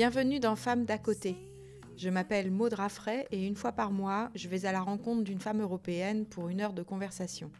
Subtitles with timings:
[0.00, 1.36] Bienvenue dans Femmes d'à côté.
[1.98, 5.42] Je m'appelle Maud Raffray et une fois par mois, je vais à la rencontre d'une
[5.42, 7.50] femme européenne pour une heure de conversation.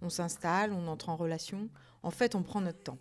[0.00, 1.68] On s'installe, on entre en relation,
[2.04, 3.00] en fait on prend notre temps.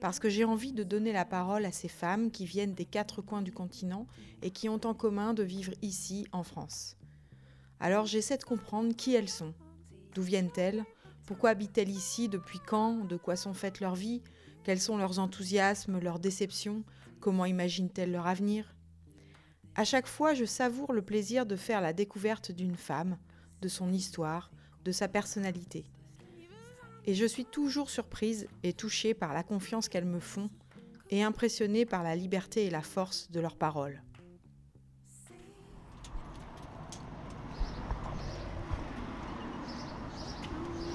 [0.00, 3.20] Parce que j'ai envie de donner la parole à ces femmes qui viennent des quatre
[3.20, 4.06] coins du continent
[4.40, 6.96] et qui ont en commun de vivre ici, en France.
[7.78, 9.52] Alors j'essaie de comprendre qui elles sont,
[10.14, 10.82] d'où viennent-elles,
[11.26, 14.22] pourquoi habitent-elles ici, depuis quand, de quoi sont faites leurs vies,
[14.64, 16.82] quels sont leurs enthousiasmes, leurs déceptions,
[17.26, 18.72] comment imaginent-elles leur avenir?
[19.74, 23.18] À chaque fois, je savoure le plaisir de faire la découverte d'une femme,
[23.62, 24.52] de son histoire,
[24.84, 25.86] de sa personnalité.
[27.04, 30.50] Et je suis toujours surprise et touchée par la confiance qu'elles me font
[31.10, 34.00] et impressionnée par la liberté et la force de leurs paroles.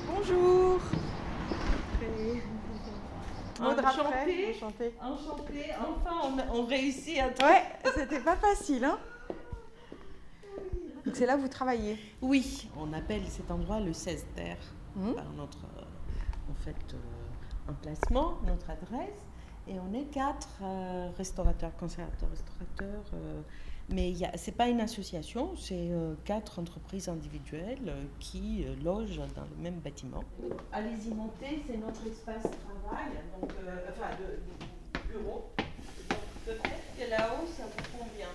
[0.07, 0.60] Bonjour
[5.01, 5.71] Enchantée.
[5.79, 6.15] Enfin,
[6.51, 7.63] on, on réussit à Ouais,
[7.95, 8.97] c'était pas facile, hein
[11.05, 14.57] Donc c'est là où vous travaillez Oui, on appelle cet endroit le 16 terre
[15.15, 19.19] par notre euh, en fait euh, emplacement, notre adresse.
[19.67, 23.03] Et on est quatre euh, restaurateurs, conservateurs, restaurateurs.
[23.91, 29.17] Mais ce n'est pas une association, c'est euh, quatre entreprises individuelles euh, qui euh, logent
[29.35, 30.23] dans le même bâtiment.
[30.71, 35.49] Allez-y monter, c'est notre espace travail, donc, euh, enfin de, de bureau.
[35.57, 38.27] Donc peut-être que là-haut, ça vous convient.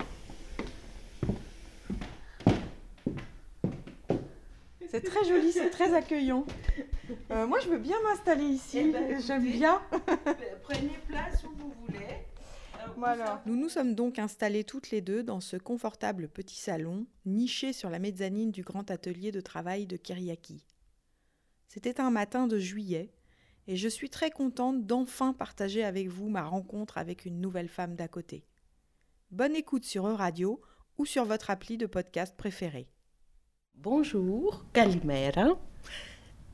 [4.89, 6.45] C'est très joli, c'est très accueillant.
[7.31, 8.79] Euh, moi, je veux bien m'installer ici.
[8.79, 9.81] Eh ben, J'aime bien.
[10.63, 11.86] Prenez place où vous voulez.
[12.97, 13.43] Voilà.
[13.45, 17.91] Nous nous sommes donc installés toutes les deux dans ce confortable petit salon, niché sur
[17.91, 20.65] la mezzanine du grand atelier de travail de Kiriaki.
[21.67, 23.13] C'était un matin de juillet,
[23.67, 27.95] et je suis très contente d'enfin partager avec vous ma rencontre avec une nouvelle femme
[27.95, 28.45] d'à côté.
[29.29, 30.59] Bonne écoute sur E-Radio
[30.97, 32.87] ou sur votre appli de podcast préféré.
[33.75, 35.59] Bonjour, Kalimera.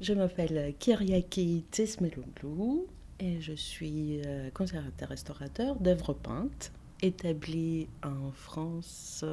[0.01, 2.88] Je m'appelle Kyriaki Tsesmeloglu
[3.19, 9.25] et je suis euh, conservateur-restaurateur d'œuvres peintes établie en France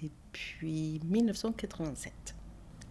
[0.00, 2.34] depuis 1987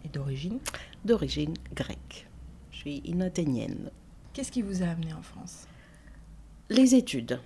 [0.06, 0.60] Et d'origine?
[1.06, 2.28] D'origine grecque.
[2.72, 3.90] Je suis une athénienne.
[4.34, 5.68] Qu'est-ce qui vous a amené en France?
[6.70, 7.40] Les études.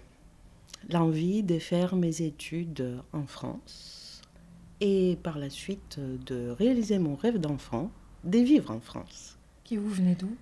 [0.89, 4.21] L'envie de faire mes études en France
[4.81, 7.91] et par la suite de réaliser mon rêve d'enfant,
[8.23, 9.37] de vivre en France.
[9.63, 10.35] Qui vous venez d'où?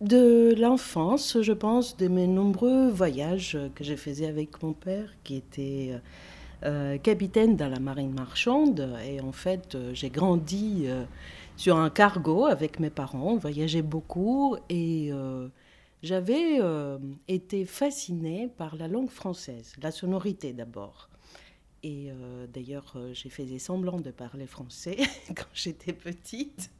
[0.00, 5.36] De l'enfance, je pense, de mes nombreux voyages que je faisais avec mon père, qui
[5.36, 5.98] était
[6.64, 8.96] euh, capitaine dans la marine marchande.
[9.04, 11.04] Et en fait, euh, j'ai grandi euh,
[11.56, 14.56] sur un cargo avec mes parents, on voyageait beaucoup.
[14.68, 15.48] Et euh,
[16.02, 21.08] j'avais euh, été fascinée par la langue française, la sonorité d'abord.
[21.82, 24.96] Et euh, d'ailleurs, euh, j'ai fait semblant de parler français
[25.36, 26.70] quand j'étais petite.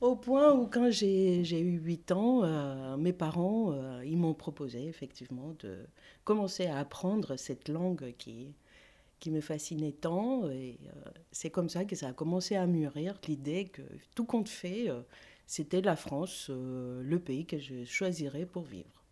[0.00, 4.86] Au point où, quand j'ai eu 8 ans, euh, mes parents, euh, ils m'ont proposé
[4.86, 5.86] effectivement de
[6.24, 8.54] commencer à apprendre cette langue qui,
[9.20, 10.48] qui me fascinait tant.
[10.50, 13.82] Et euh, c'est comme ça que ça a commencé à mûrir l'idée que
[14.14, 14.90] tout compte fait,
[15.46, 19.04] c'était la France, le pays que je choisirais pour vivre.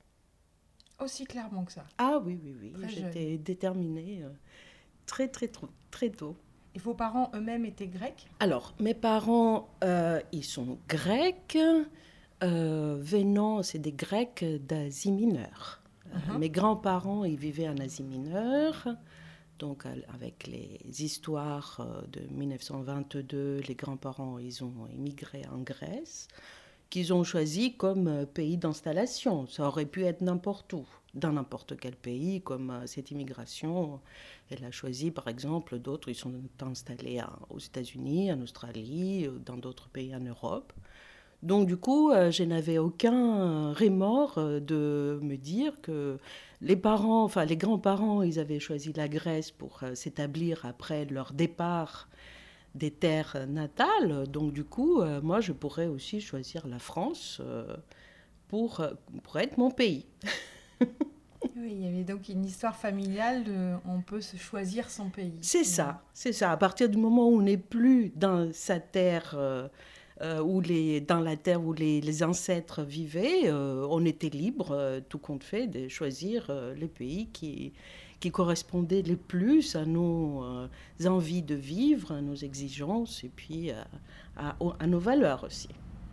[0.99, 1.85] Aussi clairement que ça.
[1.99, 4.23] Ah oui, oui, oui, j'étais déterminée
[5.07, 5.51] très, très,
[5.91, 6.37] très tôt.
[6.75, 8.27] Et vos parents eux-mêmes étaient grecs?
[8.41, 11.59] Alors, mes parents, euh, ils sont grecs,
[12.43, 15.83] euh, venant, c'est des Grecs d'Asie mineure.
[16.07, 16.39] Mhm.
[16.39, 18.89] Mes grands-parents, ils vivaient en Asie mineure.
[19.59, 26.27] Donc, avec les histoires euh, de 1922, les grands-parents, ils ont immigré en Grèce,
[26.91, 29.47] qu'ils ont choisi comme pays d'installation.
[29.47, 34.01] Ça aurait pu être n'importe où, dans n'importe quel pays, comme euh, cette immigration.
[34.51, 39.57] Elle a choisi, par exemple, d'autres, ils sont installés aux États-Unis, en Australie, euh, dans
[39.57, 40.73] d'autres pays en Europe.
[41.43, 46.19] Donc, du coup, euh, je n'avais aucun remords de me dire que
[46.61, 52.09] les parents, enfin les grands-parents, ils avaient choisi la Grèce pour s'établir après leur départ
[52.77, 54.29] des terres natales.
[54.29, 57.43] Donc, du coup, moi, je pourrais aussi choisir la France
[58.47, 58.87] pour,
[59.25, 60.07] pour être mon pays.
[61.57, 65.39] Oui, il y avait donc une histoire familiale de on peut se choisir son pays.
[65.41, 66.53] C'est ça, c'est ça.
[66.53, 69.67] À partir du moment où on n'est plus dans sa terre, euh,
[70.21, 74.71] euh, où les, dans la terre où les, les ancêtres vivaient, euh, on était libre,
[74.71, 77.73] euh, tout compte fait, de choisir les pays qui,
[78.21, 80.45] qui correspondaient le plus à nos
[81.05, 83.87] envies de vivre, à nos exigences et puis à,
[84.37, 85.69] à- à nos valeurs aussi.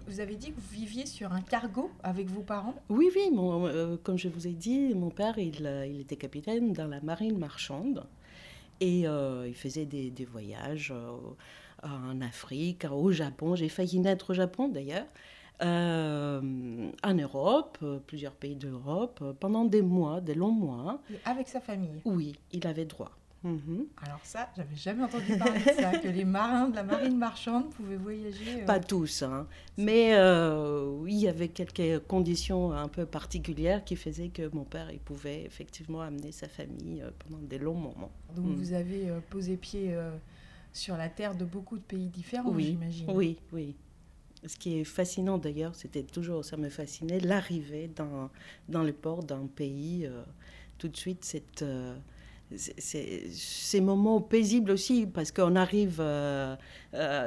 [0.10, 3.30] Vous avez dit que vous viviez sur un cargo avec vos parents Oui, oui.
[3.32, 7.38] Mon, comme je vous ai dit, mon père, il, il, était capitaine dans la marine
[7.38, 8.06] marchande.
[8.82, 10.94] Et il faisait des, des voyages
[11.84, 13.56] en Afrique, au Japon.
[13.56, 15.06] J'ai failli naître au Japon d'ailleurs.
[15.62, 21.02] Euh, en Europe, euh, plusieurs pays d'Europe, euh, pendant des mois, des longs mois.
[21.26, 23.12] avec sa famille Oui, il avait droit.
[23.44, 23.88] Mhm.
[24.04, 27.70] Alors ça, j'avais jamais entendu parler de ça, que les marins de la marine marchande
[27.70, 28.64] pouvaient voyager.
[28.66, 29.48] Pas tous, hein.
[29.78, 30.14] mais
[31.00, 35.00] oui, il y avait quelques conditions un peu particulières qui faisaient que mon père il
[35.00, 38.12] pouvait effectivement amener sa famille pendant des longs moments.
[38.36, 38.56] Donc mhm.
[38.56, 39.96] vous avez posé pied
[40.74, 43.12] sur la terre de beaucoup de pays différents, oui, j'imagine.
[43.12, 43.76] Oui, oui.
[44.46, 48.30] Ce qui est fascinant d'ailleurs, c'était toujours, ça me fascinait, l'arrivée dans,
[48.70, 50.24] dans le port d'un pays, euh,
[50.78, 51.98] tout de suite, cette, euh,
[52.56, 56.56] ces moments paisibles aussi, parce qu'on arrive euh,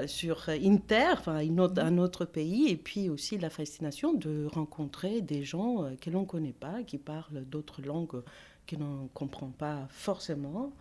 [0.07, 1.81] sur une terre, enfin, mm-hmm.
[1.81, 6.27] un autre pays, et puis aussi la fascination de rencontrer des gens que l'on ne
[6.27, 8.23] connaît pas, qui parlent d'autres langues
[8.67, 10.73] que l'on ne comprend pas forcément.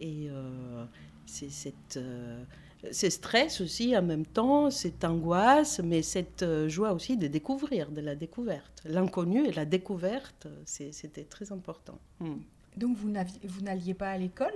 [0.00, 0.28] Et
[1.26, 1.98] c'est cette
[2.92, 7.90] c'est stress aussi en même temps, cette angoisse, mais cette euh, joie aussi de découvrir,
[7.90, 8.82] de la découverte.
[8.84, 11.98] L'inconnu et la découverte, c'était très important.
[12.20, 12.38] Hmm.
[12.76, 13.10] Donc vous
[13.62, 14.54] n'alliez pas à l'école?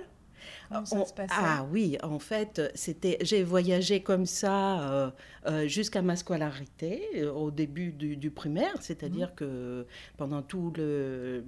[1.30, 5.10] Ah oui, en fait, c'était, j'ai voyagé comme ça euh,
[5.46, 9.34] euh, jusqu'à ma scolarité, euh, au début du, primaire, c'est-à-dire mhm.
[9.36, 9.86] que
[10.16, 11.44] pendant tout le...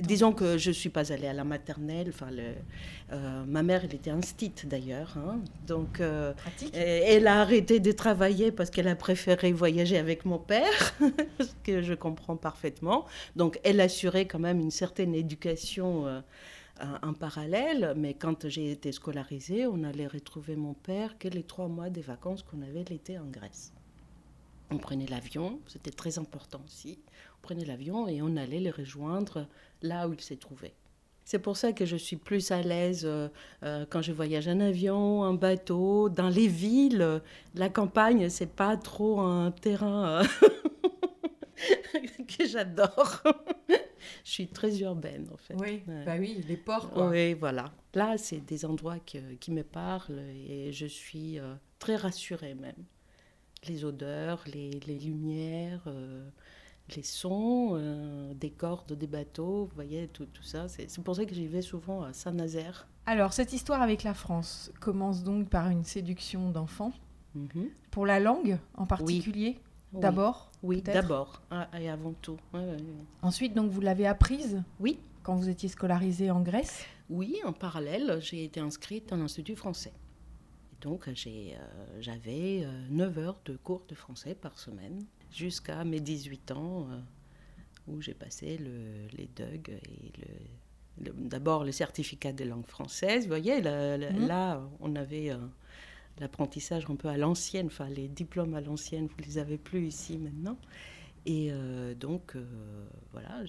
[0.00, 2.28] disons que je ne suis pas allée à la maternelle, enfin,
[3.46, 6.00] ma mère, elle était instite d'ailleurs, hein, donc
[6.72, 10.94] elle a arrêté de travailler parce qu'elle a préféré voyager avec mon père,
[11.40, 13.06] ce que je comprends parfaitement,
[13.36, 16.22] donc elle assurait quand même une certaine éducation
[16.80, 21.68] en parallèle, mais quand j'ai été scolarisée, on allait retrouver mon père que les trois
[21.68, 23.72] mois des vacances qu'on avait l'été en Grèce.
[24.70, 26.98] On prenait l'avion, c'était très important aussi.
[27.38, 29.46] On prenait l'avion et on allait les rejoindre
[29.82, 30.74] là où il s'est trouvé.
[31.24, 33.28] C'est pour ça que je suis plus à l'aise euh,
[33.62, 37.22] euh, quand je voyage en avion, en bateau, dans les villes.
[37.54, 40.24] La campagne, c'est pas trop un terrain euh,
[42.38, 43.22] que j'adore.
[44.24, 45.54] Je suis très urbaine, en fait.
[45.54, 46.90] Oui, bah oui les ports.
[46.96, 47.70] Oui, voilà.
[47.92, 50.18] Là, c'est des endroits qui me parlent
[50.48, 52.84] et je suis euh, très rassurée même.
[53.68, 56.26] Les odeurs, les, les lumières, euh,
[56.96, 60.68] les sons, euh, des cordes, des bateaux, vous voyez, tout, tout ça.
[60.68, 62.88] C'est pour ça que j'y vais souvent à Saint-Nazaire.
[63.06, 66.92] Alors, cette histoire avec la France commence donc par une séduction d'enfant.
[67.34, 67.68] Mhm.
[67.90, 69.58] Pour la langue en particulier
[70.00, 72.38] D'abord Oui, d'abord ah, et avant tout.
[73.22, 74.98] Ensuite, donc, vous l'avez apprise Oui.
[75.22, 79.92] Quand vous étiez scolarisée en Grèce Oui, en parallèle, j'ai été inscrite en institut français.
[80.82, 81.14] donc, euh,
[82.00, 85.02] j'avais 9 euh, heures de cours de français par semaine
[85.32, 87.00] jusqu'à mes 18 ans, euh,
[87.88, 90.12] où j'ai passé le, les DUG et
[91.00, 93.22] le, d'abord le certificat de langue française.
[93.22, 94.68] Vous voyez, là, mmh.
[94.80, 95.32] on avait
[96.18, 100.18] l'apprentissage un peu à l'ancienne, enfin les diplômes à l'ancienne, vous les avez plus ici
[100.18, 100.58] maintenant.
[101.26, 102.44] Et euh, donc, euh,
[103.12, 103.44] voilà,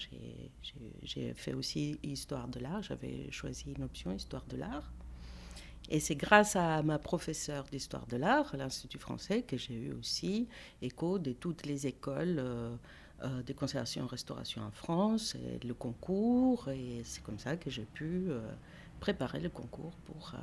[1.04, 2.82] j'ai fait aussi histoire de l'art.
[2.84, 4.92] J'avais choisi une option histoire de l'art.
[5.90, 10.48] Et c'est grâce à ma professeure d'histoire de l'art l'Institut français que j'ai eu aussi
[10.82, 12.76] écho de toutes les écoles euh,
[13.46, 16.70] de conservation et restauration en France, et le concours.
[16.70, 18.30] Et c'est comme ça que j'ai pu
[19.00, 20.34] préparer le concours pour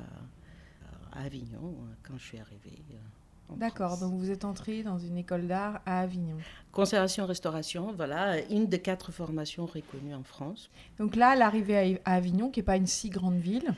[1.13, 2.83] à Avignon euh, quand je suis arrivée.
[2.91, 6.37] Euh, D'accord, donc vous êtes entrée dans une école d'art à Avignon.
[6.71, 10.71] Conservation-restauration, voilà, une des quatre formations reconnues en France.
[10.97, 13.75] Donc là, l'arrivée à Avignon, qui n'est pas une si grande ville.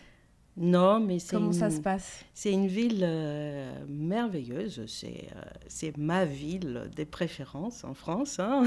[0.56, 1.36] Non, mais c'est.
[1.36, 2.24] Comment ça se passe?
[2.34, 4.86] C'est une ville euh, merveilleuse.
[4.88, 5.28] C'est
[5.68, 8.40] c'est ma ville des préférences en France.
[8.40, 8.64] Hein.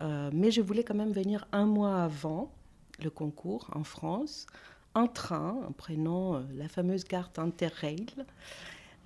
[0.32, 2.52] mais je voulais quand même venir un mois avant
[3.02, 4.46] le concours en France
[4.94, 8.06] en train, en prenant euh, la fameuse carte Interrail,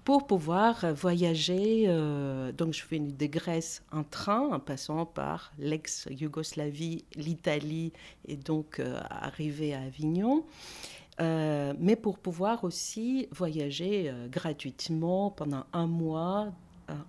[0.04, 1.84] pour pouvoir voyager.
[1.86, 7.92] Euh, donc, je suis venue de Grèce en train, en passant par l'ex-Yougoslavie, l'Italie,
[8.26, 10.44] et donc euh, arriver à Avignon.
[11.20, 16.52] mais pour pouvoir aussi voyager gratuitement pendant un mois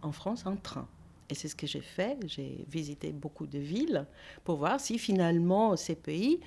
[0.01, 0.88] en France en train.
[1.29, 2.17] Et c'est ce que j'ai fait.
[2.25, 4.07] J'ai visité beaucoup de villes
[4.43, 6.39] pour voir si finalement ces pays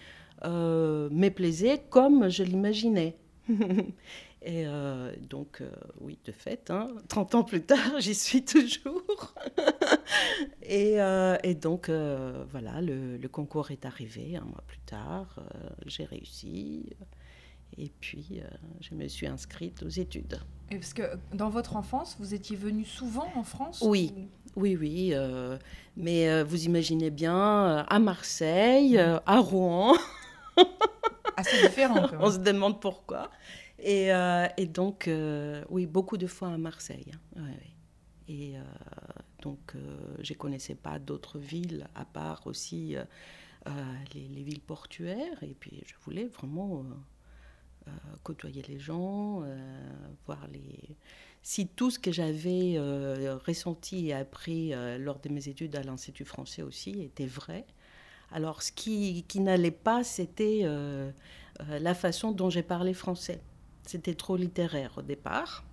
[0.45, 3.17] euh, me plaisait comme je l'imaginais.
[3.49, 5.71] et euh, donc, euh,
[6.01, 6.65] oui, de fait,
[7.09, 9.35] 30 hein, ans plus tard, j'y suis toujours.
[10.63, 10.97] et,
[11.45, 11.91] et, donc,
[12.51, 15.41] voilà, le, le, concours est arrivé un mois plus tard.
[15.87, 16.91] j'ai réussi.
[17.79, 18.41] Et puis,
[18.81, 20.41] je me suis inscrite aux études.
[20.71, 24.13] Et parce que dans votre enfance, vous étiez venu souvent en France Oui,
[24.57, 25.15] oui, oui.
[25.97, 29.95] mais vous imaginez bien, à Marseille, à Rouen.
[31.37, 32.09] Assez différent.
[32.21, 33.31] On se demande pourquoi.
[33.79, 34.09] Et,
[34.57, 35.11] et donc,
[35.71, 37.13] oui, beaucoup de fois à Marseille.
[37.37, 37.47] Hein.
[38.29, 38.55] Et
[39.41, 39.75] donc,
[40.21, 42.97] je ne connaissais pas d'autres villes à part aussi
[43.69, 43.71] euh,
[44.15, 45.41] les, villes portuaires.
[45.43, 47.91] Et puis, je voulais vraiment euh, euh,
[48.25, 49.45] côtoyer les gens,
[50.27, 50.97] voir les
[51.45, 52.79] si tout ce que j'avais
[53.45, 57.67] ressenti et appris lors de mes études à l'Institut français aussi était vrai.
[58.33, 60.67] Alors ce qui, qui n'allait pas, c'était
[61.69, 63.41] la façon dont j'ai parlé français.
[63.87, 65.65] C'était trop littéraire au départ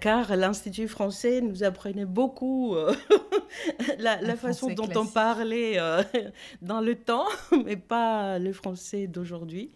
[0.00, 2.94] car l'Institut français nous apprenait beaucoup euh,
[3.98, 6.02] la, façon dont on parlait euh,
[6.62, 7.26] dans le temps,
[7.64, 9.70] mais pas le français d'aujourd'hui.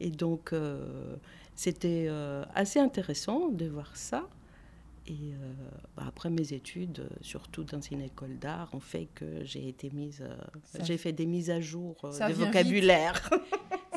[0.00, 1.16] Et donc, euh,
[1.54, 2.10] c'était
[2.54, 4.28] assez intéressant de voir ça.
[5.08, 5.34] Et
[5.96, 10.24] bah, après mes études, surtout dans une école d'art, ont fait que j'ai été mise,
[10.82, 13.30] j'ai fait des mises à jour de vocabulaire.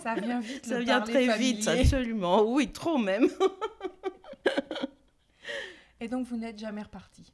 [0.03, 0.65] Ça vient vite.
[0.65, 2.43] ça vient très vite, absolument.
[2.43, 3.27] Oui, trop même.
[5.99, 7.33] Et donc, vous n'êtes jamais reparti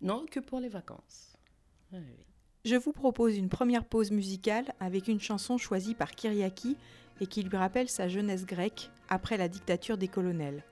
[0.00, 1.36] Non, que pour les vacances.
[2.64, 6.76] Je vous propose une première pause musicale avec une chanson choisie par Kyriaki
[7.20, 10.64] et qui lui rappelle sa jeunesse grecque après la dictature des colonels.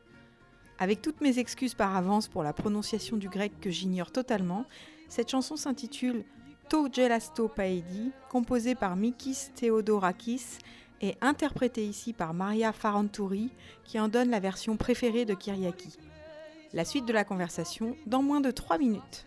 [0.83, 4.65] Avec toutes mes excuses par avance pour la prononciation du grec que j'ignore totalement,
[5.09, 6.25] cette chanson s'intitule
[6.71, 10.59] To Gelasto Paedi, composée par Mikis Theodorakis
[11.01, 13.53] et interprétée ici par Maria Farantouri,
[13.85, 15.97] qui en donne la version préférée de Kyriaki.
[16.73, 19.25] La suite de la conversation dans moins de 3 minutes.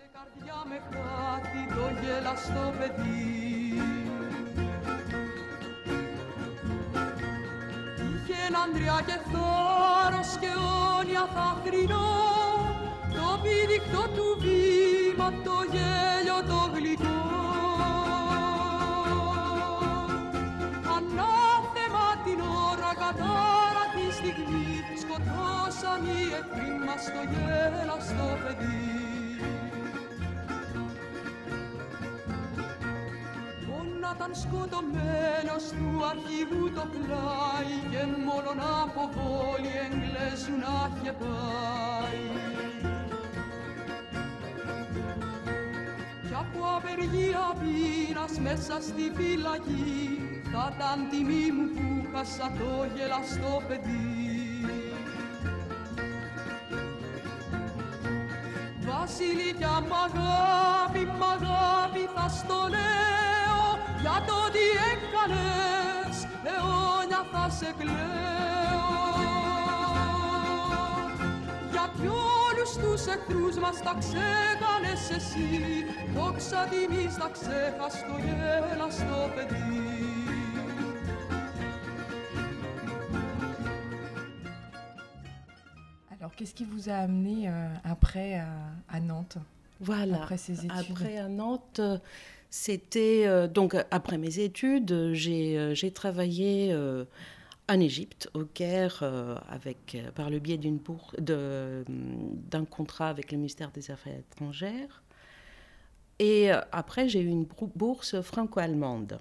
[8.53, 10.51] Άντρια και θόρος και
[10.99, 12.09] όνια θα κρινώ
[13.15, 17.23] το πήδηκτο του βήμα, το γέλιο το γλυκό
[20.95, 24.67] Ανάθεμα την ώρα κατάρα τη στιγμή
[25.01, 29.14] σκοτώσαν οι εχθροί μας το γέλαστο παιδί.
[34.15, 42.23] Ήταν σκοτωμένος του αρχηγού το πλάι και μόνον από πόλη Εγγλέζου να είχε πάει.
[46.27, 49.99] Κι από απεργία πείνας μέσα στη φυλακή
[50.51, 54.13] θα ήταν τιμή μου που χάσα το γελαστό παιδί.
[58.87, 63.34] Βασιλικιά μ' αγάπη, μ' αγάπη θα στο λέω
[64.05, 68.03] για το τι έκανες αιώνια θα σε κλαίω.
[71.71, 72.07] Γιατί
[72.47, 75.49] όλους τους εχθρούς μας τα ξέχανες εσύ.
[76.15, 79.83] Δόξα τιμής τα ξέχας το γέλαστο παιδί.
[86.37, 87.51] Qu'est-ce qui vous a amené euh,
[87.85, 88.31] après
[88.89, 89.37] à, Nantes;
[89.79, 90.23] Voilà.
[90.23, 91.81] Après ces études Après à Nantes,
[92.49, 96.75] c'était euh, donc après mes études, j'ai euh, travaillé
[97.67, 99.03] en Égypte, au Caire,
[99.49, 100.59] avec, par le biais
[101.17, 105.01] d'un contrat avec le ministère des Affaires étrangères.
[106.19, 109.19] Et après, j'ai eu une bourse franco-allemande.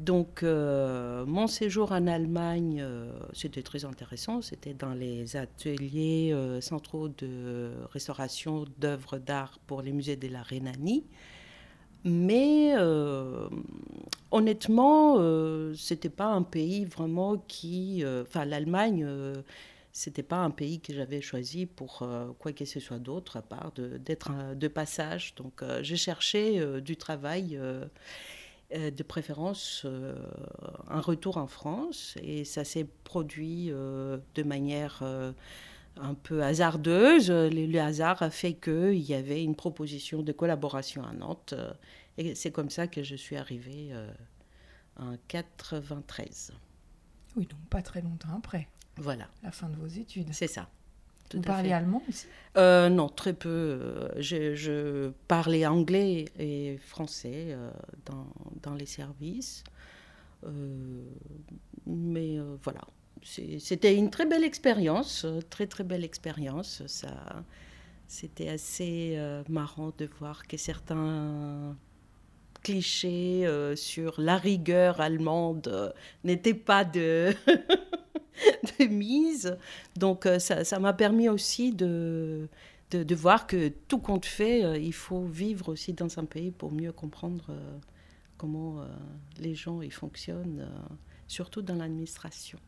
[0.00, 4.40] Donc, euh, mon séjour en Allemagne, euh, c'était très intéressant.
[4.40, 10.42] C'était dans les ateliers euh, centraux de restauration d'œuvres d'art pour les musées de la
[10.42, 11.04] Rhénanie.
[12.04, 12.72] Mais
[14.30, 15.18] honnêtement,
[15.74, 18.02] c'était pas un pays vraiment qui.
[18.22, 19.06] Enfin, l'Allemagne,
[19.92, 23.72] c'était pas un pays que j'avais choisi pour quoi que ce soit d'autre, à part
[23.72, 25.34] d'être de, passage.
[25.34, 27.60] Donc, j'ai cherché du travail.
[28.72, 30.14] Euh, de préférence euh,
[30.88, 32.16] un retour en France.
[32.22, 35.02] Et ça s'est produit euh, de manière
[35.96, 37.30] un peu hasardeuse.
[37.30, 41.54] Le, hasard a fait qu'il y avait une proposition de collaboration à Nantes.
[42.16, 43.90] et c'est comme ça que je suis arrivée
[44.96, 46.52] en 93.
[47.36, 48.68] Oui, donc pas très longtemps après.
[48.96, 49.28] Voilà.
[49.42, 50.28] La fin de vos études.
[50.32, 50.68] C'est ça.
[51.34, 52.26] Vous parlez allemand aussi?
[52.56, 53.48] Euh, Non, très peu.
[53.48, 57.70] Euh, je, parlais anglais et français euh,
[58.06, 58.26] dans,
[58.62, 59.62] dans, les services.
[61.86, 62.80] mais voilà,
[63.22, 66.82] c'était une très belle expérience, très très belle expérience.
[66.86, 67.44] Ça,
[68.08, 69.18] c'était assez
[69.48, 71.76] marrant de voir que certains
[72.62, 73.46] clichés
[73.76, 75.94] sur la rigueur allemande
[76.24, 77.34] n'étaient pas de
[78.78, 79.56] de mise.
[79.96, 82.48] Donc ça m'a permis aussi de,
[82.90, 86.92] de, voir que tout compte fait, il faut vivre aussi dans un pays pour mieux
[86.92, 87.50] comprendre
[88.36, 88.84] comment
[89.38, 90.68] les gens ils fonctionnent,
[91.26, 92.58] surtout dans l'administration.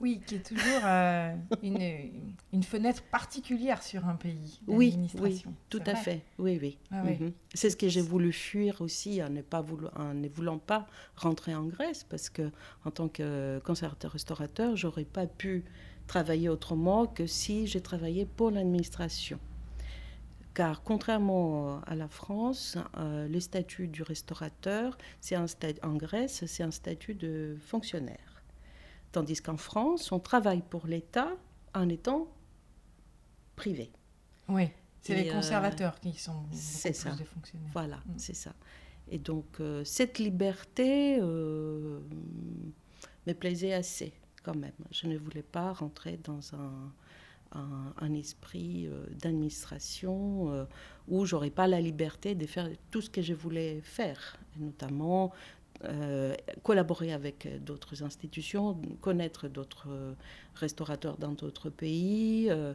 [0.00, 4.60] Oui, qui est toujours euh, une, une, fenêtre particulière sur un pays.
[4.66, 6.22] Oui, oui, tout à fait.
[6.38, 6.78] Oui, oui.
[6.90, 7.32] Ah mhm.
[7.52, 9.64] C'est ce que j'ai voulu fuir aussi en ne, pas
[9.96, 10.86] en ne voulant pas
[11.16, 12.50] rentrer en Grèce parce que
[12.84, 15.64] en tant que conservateur-restaurateur, j'aurais pas pu
[16.06, 19.38] travailler autrement que si j'ai travaillé pour l'administration.
[20.54, 25.46] Car contrairement à la France, euh, le statut du restaurateur, c'est un
[25.82, 28.33] en Grèce, c'est un statut de fonctionnaire.
[29.14, 31.28] Tandis qu'en France, on travaille pour l'État
[31.72, 32.26] en étant
[33.54, 33.92] privé.
[34.48, 34.70] Oui,
[35.02, 37.12] c'est les euh, conservateurs qui sont c'est ça.
[37.14, 37.70] des fonctionnaires.
[37.72, 38.14] Voilà, mm.
[38.16, 38.52] c'est ça.
[39.08, 42.00] Et donc, euh, cette liberté euh,
[43.28, 44.72] me plaisait assez quand même.
[44.90, 46.92] Je ne voulais pas rentrer dans un,
[47.52, 48.88] un, esprit
[49.22, 50.66] d'administration
[51.06, 55.32] où j'aurais pas la liberté de faire tout ce que je voulais faire, notamment
[55.88, 59.88] euh, collaborer avec d'autres institutions, connaître d'autres
[60.54, 62.74] restaurateurs dans d'autres pays euh,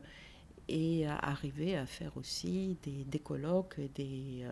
[0.67, 4.51] et arriver à faire aussi des, colloques, euh,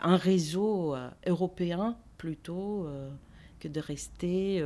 [0.00, 0.94] un réseau
[1.26, 2.88] européen plutôt
[3.58, 4.64] que de rester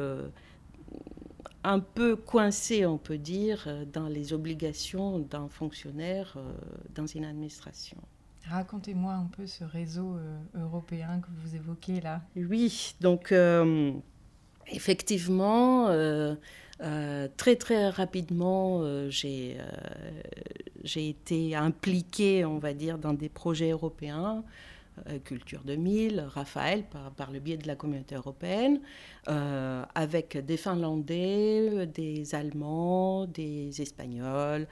[1.64, 6.36] un peu coincé, on peut dire, dans les obligations d'un fonctionnaire
[6.94, 7.98] dans une administration.
[8.48, 12.22] Racontez-moi un peu ce réseau euh, européen que vous évoquez là.
[12.36, 13.92] Oui, donc euh,
[14.66, 16.34] effectivement, euh,
[17.36, 19.58] très très rapidement, j'ai
[20.94, 24.44] été impliquée, on va dire, dans des projets européens.
[25.24, 28.78] Culture 2000, Raphaël, par, par, le biais de la communauté européenne,
[29.26, 34.66] avec des Finlandais, des Allemands, des Espagnols,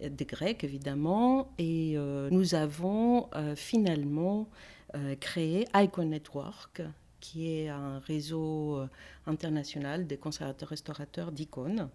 [0.00, 4.48] des Grecs évidemment, et euh, nous avons euh, finalement
[4.94, 6.82] euh, créé Icon Network,
[7.20, 8.86] qui est un réseau
[9.26, 11.88] international des conservateurs-restaurateurs d'icônes.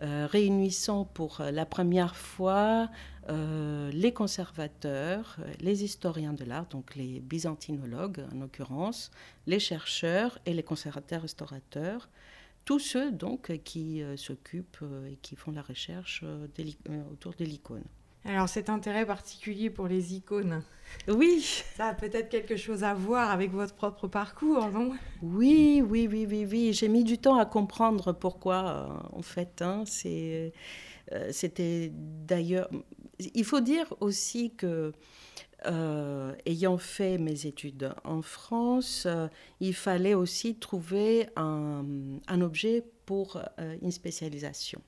[0.00, 2.88] réunissant pour la première fois
[3.28, 9.10] les conservateurs, les historiens de l'art, donc les byzantinologues en l'occurrence,
[9.48, 12.08] les chercheurs et les conservateurs-restaurateurs,
[12.64, 16.46] tous ceux donc qui euh, s'occupent euh, et qui font la recherche euh,
[17.10, 17.84] autour de l'icône.
[18.24, 20.62] Alors cet intérêt particulier pour les icônes,
[21.08, 21.40] oui,
[21.76, 24.92] ça a peut-être quelque chose à voir avec votre propre parcours, non?
[25.22, 26.72] Oui, oui, oui, oui, oui.
[26.72, 29.60] J'ai mis du temps à comprendre pourquoi, en fait.
[29.60, 30.52] Hein, c'est,
[31.30, 32.68] c'était d'ailleurs.
[33.34, 34.92] Il faut dire aussi que
[35.66, 39.28] euh, ayant fait mes études en France, euh,
[39.60, 41.84] il fallait aussi trouver un,
[42.40, 44.80] objet pour euh, une spécialisation.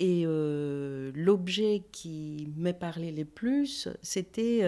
[0.00, 4.62] Et l'objet qui m'est parlé le plus, c'était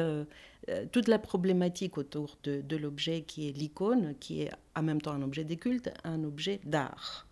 [0.90, 5.12] toute la problématique autour de, de l'objet qui est l'icône, qui est en même temps
[5.12, 7.28] un objet de culte, un objet d'art.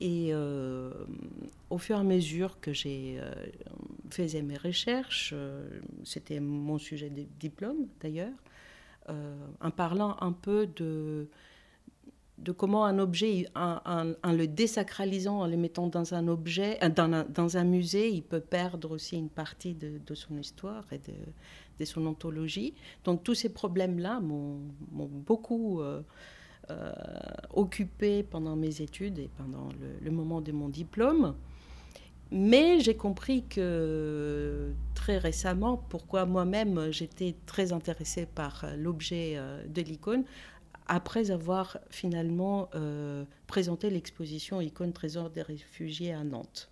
[0.00, 0.90] Et euh,
[1.70, 3.32] au fur et à mesure que j'ai euh,
[4.10, 5.68] faisais mes recherches, euh,
[6.02, 8.32] c'était mon sujet de diplôme d'ailleurs,
[9.60, 11.28] en parlant un peu de,
[12.56, 18.08] comment un objet, en, le désacralisant, en le mettant dans un objet, dans un, musée,
[18.08, 21.12] il peut perdre aussi une partie de, son histoire et de,
[21.78, 22.72] de, son ontologie.
[23.04, 24.58] Donc tous ces problèmes-là m'ont
[24.90, 26.00] beaucoup euh,
[27.52, 29.68] occupée pendant mes études et pendant
[30.02, 31.34] le, moment de mon diplôme.
[32.30, 39.82] Mais j'ai compris que très récemment, pourquoi moi-même j'étais très intéressée par l'objet euh, de
[39.82, 40.24] l'icône,
[40.86, 46.70] après avoir finalement euh, présenté l'exposition Icône Trésor des réfugiés à Nantes.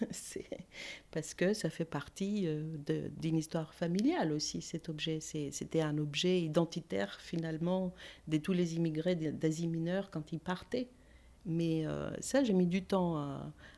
[1.10, 5.20] parce que ça fait partie euh, d'une histoire familiale aussi, cet objet.
[5.20, 7.92] C'était un objet identitaire finalement
[8.28, 10.88] de tous les immigrés d'Asie mineure quand ils partaient.
[11.44, 13.16] Mais euh, ça, j'ai mis du temps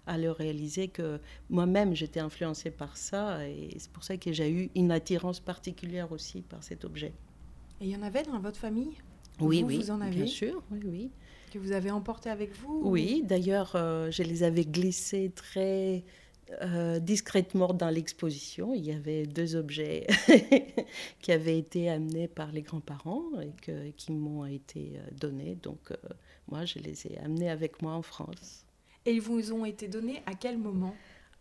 [0.07, 3.49] à, le réaliser que moi-même, j'étais influencée par ça.
[3.49, 7.15] Et c'est pour ça que j'ai eu une attirance particulière aussi par cet objet.
[7.81, 8.93] Et il y en avait dans votre famille?
[9.41, 11.11] Oui, oui, vous en avez bien sûr, oui, oui
[11.55, 16.03] que vous avez emporté avec vous Oui, d'ailleurs, euh, je les avais glissés très
[16.63, 18.75] euh, discrètement dans l'exposition.
[18.75, 20.05] Il y avait deux objets
[21.21, 25.57] qui avaient été amenés par les grands-parents et qui m'ont été euh, donnés.
[25.63, 25.93] Donc,
[26.49, 28.65] moi, je les ai amenés avec moi en France.
[29.07, 30.95] Et ils vous ont été donnés à quel moment?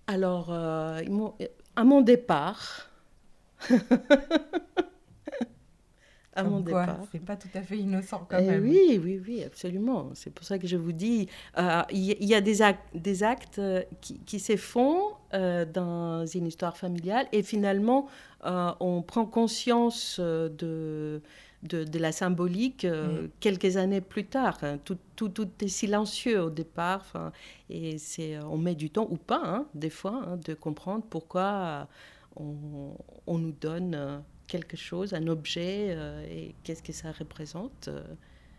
[0.05, 2.91] Alors, à mon départ.
[6.35, 6.99] à mon départ.
[7.11, 8.63] C'est pas tout à fait innocent quand eh même.
[8.63, 10.11] Oui, oui, oui, absolument.
[10.13, 13.59] C'est pour ça que je vous dis, euh, il y, a des actes, des actes
[13.59, 18.07] euh, qui, qui se font euh, dans une histoire familiale et finalement,
[18.45, 21.21] on prend conscience de,
[21.63, 22.85] de, la symbolique
[23.39, 24.57] quelques années plus tard.
[24.63, 24.79] Hein.
[24.83, 27.31] Tout, tout, tout, est silencieux au départ
[27.69, 31.87] et c'est, on met du temps ou pas, hein, des fois, hein, de comprendre pourquoi
[32.35, 38.03] on, on nous donne quelque chose, un objet, euh, et qu'est-ce que ça représente euh.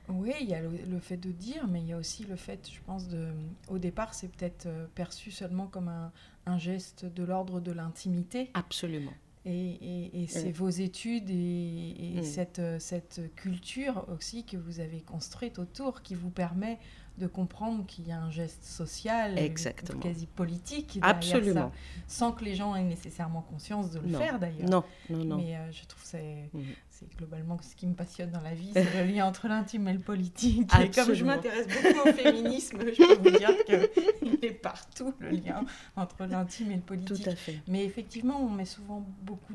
[0.08, 2.68] Oui, il y a le, fait de dire, mais il y a aussi le fait,
[2.70, 3.28] je pense, de,
[3.68, 6.12] au départ, c'est peut-être euh, perçu seulement comme un,
[6.46, 8.50] un geste de l'ordre de l'intimité.
[8.54, 9.14] Absolument.
[9.46, 12.22] Et, et, c'est vos études et, mm.
[12.22, 16.78] cette, cette culture aussi que vous avez construite autour qui vous permet
[17.18, 20.00] de comprendre qu'il y a un geste social, Exactement.
[20.00, 21.70] quasi politique Absolument.
[22.08, 24.68] sans que les gens aient nécessairement conscience de le faire d'ailleurs.
[24.68, 25.36] Non, non, non.
[25.36, 26.64] Mais euh, je trouve que mhm.
[27.10, 29.92] C'est globalement ce qui me passionne dans la vie, c'est le lien entre l'intime et
[29.92, 30.70] le politique.
[30.80, 35.30] Et comme je m'intéresse beaucoup au féminisme, je peux vous dire qu'il est partout le
[35.30, 35.64] lien
[35.96, 37.24] entre l'intime et le politique.
[37.24, 37.60] Tout à fait.
[37.68, 39.54] Mais effectivement, on met souvent beaucoup,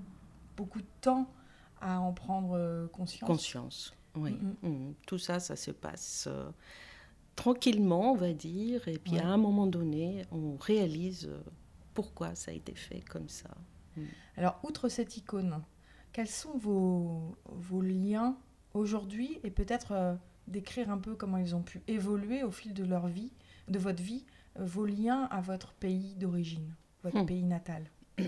[0.58, 1.30] beaucoup de temps
[1.82, 3.28] à en prendre euh, conscience.
[3.28, 4.38] Conscience, oui.
[4.62, 4.94] Mhm.
[5.06, 6.26] Tout ça, ça se passe.
[6.28, 6.50] Euh,
[7.36, 11.40] tranquillement, on va dire, et puis à un moment donné, on réalise euh,
[11.94, 13.50] pourquoi ça a été fait comme ça.
[13.96, 14.02] Mm.
[14.38, 15.62] Alors, outre cette icône,
[16.20, 18.36] quels sont vos, vos liens
[18.74, 20.16] aujourd'hui et peut-être euh,
[20.48, 23.32] décrire un peu comment ils ont pu évoluer au fil de leur vie,
[23.70, 24.26] de votre vie,
[24.60, 27.26] euh, vos liens à votre pays d'origine, votre hmm.
[27.26, 27.90] pays natal?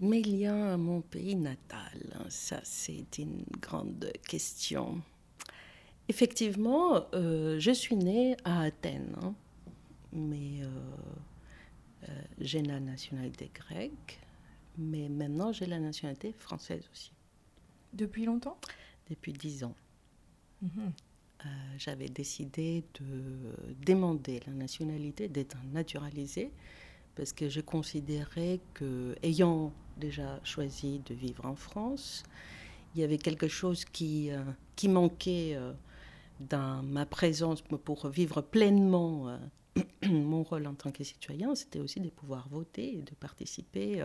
[0.00, 5.00] Mes liens à mon pays natal, hein, ça c'est une grande question.
[6.06, 9.32] Effectivement, euh, je suis née à Athènes, hein.
[10.12, 10.60] mais
[12.40, 14.21] j'ai la nationalité grecque,
[14.78, 17.12] mais maintenant j'ai la nationalité française aussi.
[17.92, 18.58] Depuis longtemps?
[19.10, 19.74] Depuis dix ans.
[20.62, 20.92] Mhm.
[21.76, 23.52] J'avais décidé de
[23.84, 26.52] demander la nationalité, d'être naturalisée,
[27.16, 32.22] parce que je considérais que, ayant déjà choisi de vivre en France,
[32.94, 34.30] il y avait quelque chose qui,
[34.76, 35.58] qui manquait
[36.48, 42.00] dans ma présence pour vivre pleinement euh, mon rôle en tant que citoyen, c'était aussi
[42.00, 44.02] de pouvoir voter et de participer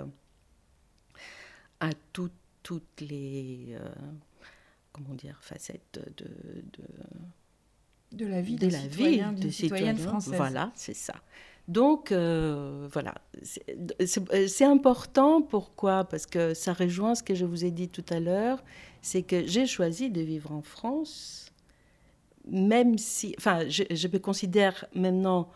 [1.84, 3.90] euh, à toutes les euh,
[4.92, 6.26] comment dire, facettes de,
[8.12, 10.34] de, la vie de, la vie de citoyenne française.
[10.36, 11.16] Voilà, c'est ça.
[11.68, 15.42] Donc, voilà, c'est important.
[15.42, 16.06] Pourquoi?
[16.06, 18.64] Parce que ça rejoint ce que je vous ai dit tout à l'heure,
[19.02, 21.48] c'est que j'ai choisi de vivre en France
[22.50, 25.50] même si, enfin, je, me considère maintenant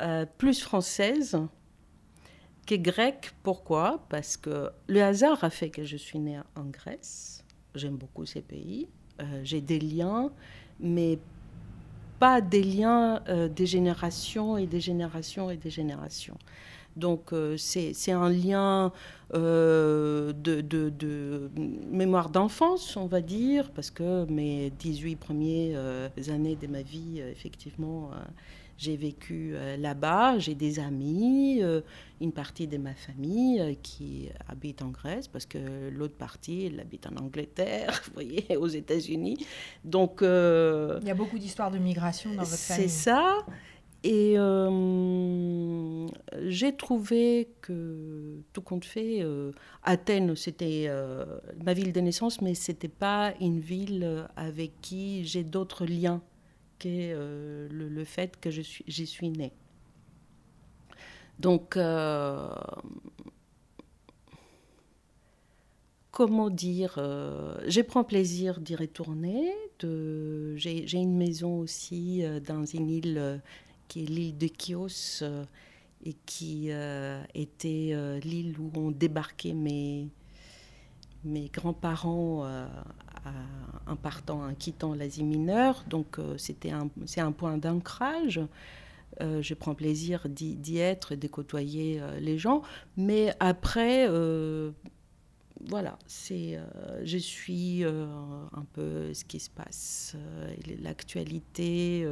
[0.00, 1.38] euh, plus française
[2.64, 3.32] que grecque.
[3.42, 4.04] Pourquoi?
[4.08, 7.44] Parce que le hasard a fait que je suis née en Grèce.
[7.74, 8.88] J'aime beaucoup ces pays.
[9.20, 10.30] Euh, j'ai des liens,
[10.80, 11.18] mais
[12.18, 16.38] pas des liens euh, des générations et des générations et des générations.
[16.96, 18.92] Donc euh, c'est un lien
[19.34, 21.50] euh, de, de,
[21.90, 28.10] mémoire d'enfance, on va dire, parce que mes 18 premières années de ma vie, effectivement,
[28.76, 31.62] j'ai vécu là-bas, j'ai des amis,
[32.20, 37.06] une partie de ma famille qui habite en Grèce, parce que l'autre partie, elle habite
[37.06, 39.46] en Angleterre, vous voyez, aux États-Unis.
[39.84, 40.18] Donc...
[40.22, 42.88] Il y a beaucoup d'histoires de migration dans votre famille.
[42.88, 43.44] C'est ça.
[44.04, 46.06] Et euh,
[46.42, 49.50] j'ai trouvé que, tout compte fait, euh,
[49.82, 51.24] Athènes, c'était euh,
[51.64, 56.20] ma ville de naissance, mais ce n'était pas une ville avec qui j'ai d'autres liens
[56.78, 59.52] que le, fait que j'y suis, suis née.
[61.38, 61.78] Donc,
[66.10, 69.52] comment dire, je prends plaisir d'y retourner.
[69.80, 73.42] J'ai une maison aussi dans une île
[73.88, 75.44] qui est l'île de Chios euh,
[76.04, 80.08] et qui euh, était euh, l'île où ont débarqué mes,
[81.24, 82.46] mes grands-parents
[83.86, 85.84] en partant, en quittant l'Asie mineure.
[85.88, 86.72] Donc c'était
[87.06, 88.40] c'est un point d'ancrage.
[89.20, 92.62] je prends plaisir d'y être, de côtoyer les gens.
[92.96, 94.08] Mais après,
[95.68, 96.58] voilà, c'est,
[97.02, 100.16] je suis un peu ce qui se passe,
[100.82, 102.06] l'actualité,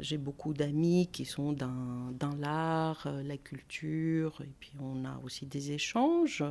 [0.00, 5.46] j'ai beaucoup d'amis qui sont dans, l'art, euh, la culture, et puis on a aussi
[5.46, 6.44] des échanges.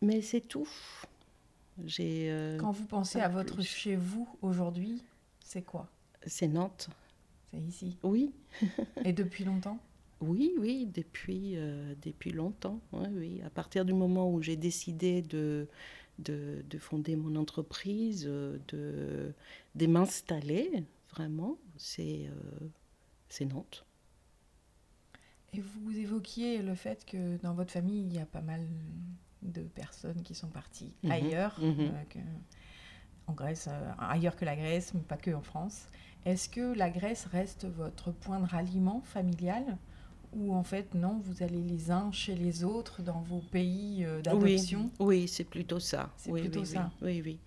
[0.00, 0.68] Mais c'est tout.
[1.84, 5.02] J'ai, euh, Quand vous pensez à votre chez vous aujourd'hui,
[5.40, 5.88] c'est quoi?
[6.26, 6.88] C'est Nantes.
[7.50, 8.32] C'est ici Oui.
[9.04, 9.78] et depuis longtemps?
[10.20, 12.80] Oui, oui, depuis, euh, depuis longtemps.
[12.92, 13.40] oui.
[13.44, 15.66] À partir du moment où j'ai décidé de,
[16.20, 19.34] de, de, fonder mon entreprise, de,
[19.74, 22.28] de m'installer, vraiment, c'est
[23.28, 23.84] c'est Nantes.
[25.54, 28.60] Et vous évoquiez le fait que dans votre famille, il y a pas mal
[29.42, 31.10] de personnes qui sont parties mhm.
[31.10, 31.92] ailleurs, mhm.
[33.26, 35.88] en Grèce, ailleurs que la Grèce, mais pas que en France.
[36.24, 39.76] Est-ce que la Grèce reste votre point de ralliement familial
[40.34, 44.22] ou en fait non, vous allez les uns chez les autres dans vos pays euh,
[44.22, 44.90] d'adoption?
[44.98, 46.10] Oui, c'est plutôt ça.
[46.16, 46.90] C'est plutôt ça.
[47.02, 47.38] Oui, oui.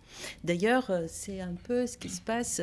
[0.43, 2.61] D'ailleurs, euh, c'est un peu ce qui se passe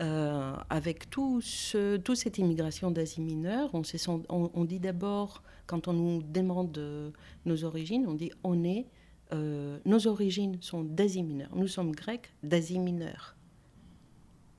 [0.00, 3.70] euh, avec tout ce, toute cette immigration d'Asie mineure.
[3.72, 3.82] On,
[4.28, 6.76] on, on dit d'abord, quand on nous demande
[7.46, 8.86] nos origines, on dit on est,
[9.32, 11.54] nos origines sont d'Asie mineure.
[11.54, 13.36] Nous sommes grecs d'Asie mineure.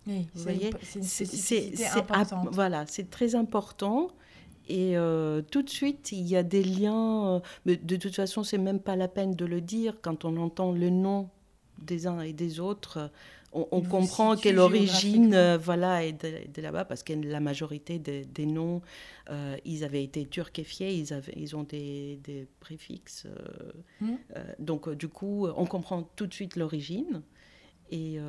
[0.07, 2.45] Oui, vous voyez, c'est important.
[2.51, 4.09] Voilà, c'est très important.
[4.67, 7.35] Et euh, tout de suite, il y a des liens.
[7.35, 9.97] Euh, mais de toute façon, c'est même pas la peine de le dire.
[10.01, 11.29] Quand on entend le nom
[11.79, 13.11] des uns et des autres,
[13.53, 18.81] on, comprend que l'origine euh, voilà, est de, là-bas, parce que la majorité des noms,
[19.65, 23.27] ils avaient été turquifiés, ils, avaient, ils ont des, des préfixes.
[23.99, 24.15] Hmm.
[24.59, 27.21] donc, du coup, on comprend tout de suite l'origine.
[27.93, 28.19] Et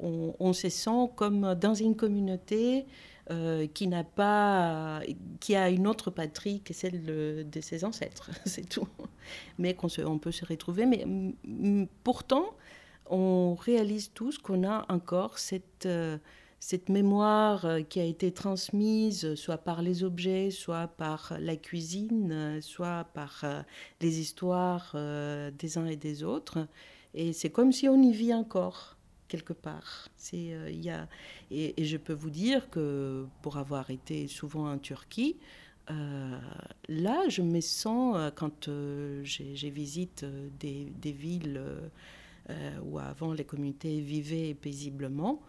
[0.00, 2.86] on, on, se sent comme dans une communauté
[3.30, 5.00] euh, qui n'a pas,
[5.40, 8.86] qui a une autre patrie que celle de, ses ancêtres, c'est tout.
[9.56, 10.84] Mais qu'on on peut se retrouver.
[10.84, 11.06] Mais
[12.02, 12.50] pourtant,
[13.06, 16.18] on réalise tous qu'on a encore cette, euh,
[16.60, 22.58] cette mémoire euh, qui a été transmise soit par les objets, soit par la cuisine,
[22.60, 23.44] soit par
[24.00, 24.96] les histoires
[25.58, 26.66] des uns et des autres.
[27.14, 28.94] Et c'est comme si on y vit encore
[29.28, 30.08] quelque part.
[30.16, 31.08] C'est, euh, y a,
[31.50, 35.36] et, je peux vous dire que pour avoir été souvent en Turquie,
[35.90, 36.38] euh,
[36.88, 38.68] là, je me sens, euh, quand
[39.22, 40.24] j'ai, visite
[40.60, 41.60] des villes
[42.84, 45.40] où avant les communautés vivaient paisiblement,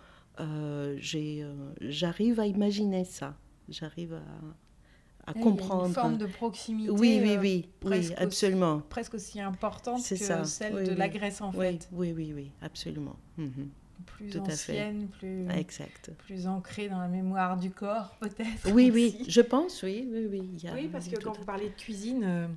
[0.98, 1.46] j'ai,
[1.82, 3.36] j'arrive à imaginer ça.
[3.68, 5.88] J'arrive à, à comprendre.
[5.88, 6.92] une forme de proximité.
[6.92, 8.82] Oui, oui, oui, oui absolument.
[8.90, 11.90] presque aussi importante que celle de la Grèce en fait.
[11.92, 13.16] Oui, oui, oui, absolument.
[13.38, 13.70] Mhm
[14.06, 16.12] plus ancienne, plus, exact.
[16.20, 18.72] plus ancrée dans la mémoire du corps, peut-être.
[18.72, 20.70] Oui, oui, je pense, oui, oui, oui.
[20.74, 22.48] oui, parce que quand vous parlez de cuisine, euh,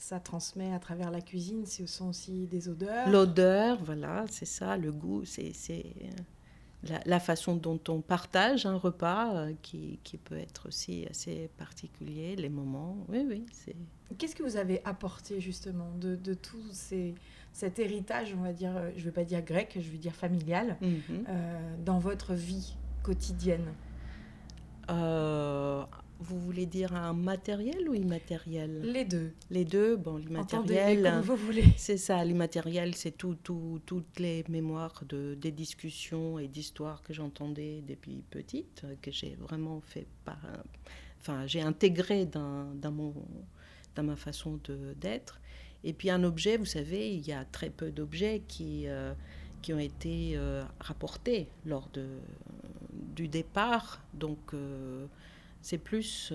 [0.00, 3.08] ça transmet à travers la cuisine, ce sont aussi des odeurs.
[3.08, 5.52] L'odeur, voilà, c'est ça, le goût, c'est
[6.82, 11.50] la, la, façon dont on partage un repas euh, qui, qui, peut être aussi assez
[11.58, 13.44] particulier, les moments, oui, oui.
[14.16, 16.34] Qu'est-ce que vous avez apporté justement de, de
[16.72, 17.14] ces
[17.52, 20.14] cet héritage, on va dire, euh, je ne veux pas dire grec, je veux dire
[20.14, 21.24] familial, mhm.
[21.28, 23.66] euh, dans votre vie quotidienne?
[24.90, 25.84] Euh,
[26.20, 29.32] Vous voulez dire un matériel ou immatériel Les deux.
[29.50, 31.02] Les deux, bon, l'immatériel.
[31.02, 31.64] comme vous voulez.
[31.76, 37.12] C'est ça, l'immatériel, c'est tout, tout, toutes les mémoires de, des discussions et d'histoires que
[37.12, 40.38] j'entendais depuis petite, que j'ai vraiment fait par.
[41.20, 43.14] Enfin, j'ai intégré dans, dans, mon,
[43.94, 44.58] dans ma façon
[45.00, 45.40] d'être.
[45.84, 49.14] Et puis un objet, vous savez, il y a très peu d'objets qui, euh,
[49.62, 52.06] qui ont été euh, rapportés lors de,
[53.14, 54.02] du départ.
[54.14, 55.06] Donc euh,
[55.60, 56.32] c'est plus,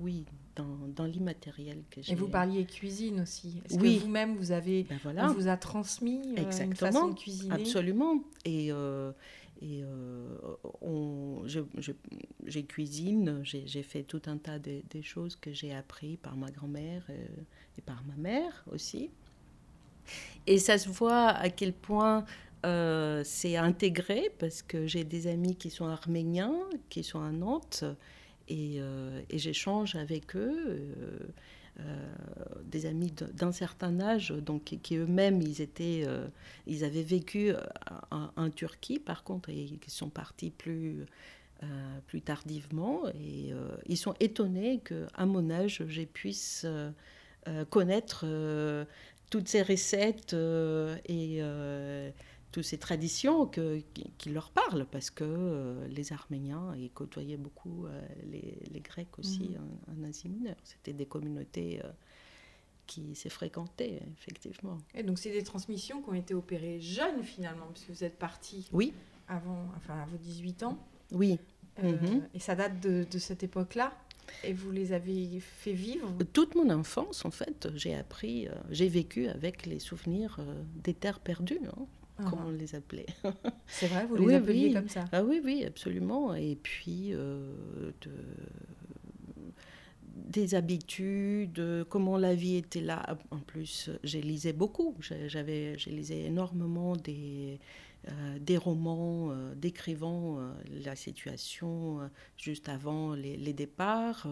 [0.00, 0.24] oui,
[0.56, 2.12] dans, dans l'immatériel que j'ai.
[2.12, 3.62] Et vous parliez cuisine aussi.
[3.64, 3.98] Est-ce oui.
[3.98, 5.30] que vous-même, vous avez, ben voilà.
[5.30, 8.22] on vous a transmis une façon de cuisiner Absolument.
[8.44, 8.70] Et
[9.62, 10.26] et euh,
[10.80, 11.60] on, je,
[12.46, 17.04] j'ai cuisine, j'ai, fait tout un tas de, choses que j'ai appris par ma grand-mère
[17.10, 17.24] euh,
[17.78, 19.10] et par ma mère aussi.
[20.48, 22.24] Et ça se voit à quel point
[22.66, 27.84] euh, c'est intégré parce que j'ai des amis qui sont arméniens, qui sont à Nantes,
[28.48, 28.80] et,
[29.30, 30.86] et j'échange avec eux.
[31.80, 31.84] Euh,
[32.64, 36.26] des amis d'un certain âge, donc qui, eux-mêmes ils étaient, euh,
[36.66, 37.56] ils avaient vécu euh,
[38.10, 41.06] en, Turquie par contre et qui sont partis plus
[42.06, 43.52] plus tardivement et
[43.86, 46.66] ils sont étonnés que à mon âge j'ai puisse
[47.70, 48.26] connaître
[49.30, 50.34] toutes ces recettes
[51.06, 51.40] et
[52.52, 53.82] toutes ces traditions que,
[54.18, 59.18] qui, leur parlent, parce que euh, les Arméniens, ils côtoyaient beaucoup euh, les, les, Grecs
[59.18, 59.56] aussi
[59.88, 60.04] mhm.
[60.04, 60.56] en, Asie mineure.
[60.62, 61.90] C'était des communautés euh,
[62.86, 64.76] qui s'est fréquentées, effectivement.
[64.94, 68.68] Et donc, c'est des transmissions qui ont été opérées jeunes, finalement, puisque vous êtes parti
[68.72, 68.92] oui.
[69.28, 70.78] avant, enfin, à vos 18 ans.
[71.10, 71.38] Oui.
[71.82, 72.28] Mhm.
[72.34, 73.96] Et ça date de, de cette époque-là
[74.44, 79.26] et vous les avez fait vivre Toute mon enfance, en fait, j'ai appris, j'ai vécu
[79.28, 80.38] avec les souvenirs
[80.76, 81.58] des terres perdues.
[81.66, 81.86] Hein.
[82.18, 82.24] Ah.
[82.28, 83.06] comme on les appelait.
[83.66, 86.34] C'est vrai, vous les appeliez comme ça ah, Oui, oui, absolument.
[86.34, 87.54] Et puis, euh,
[90.14, 93.18] des habitudes, comment la vie était là.
[93.30, 94.94] En plus, j'ai lisé beaucoup.
[95.00, 97.58] J'avais, j'ai lisé énormément des,
[98.08, 100.52] euh, des romans euh, décrivant euh,
[100.84, 104.26] la situation juste avant les, départs.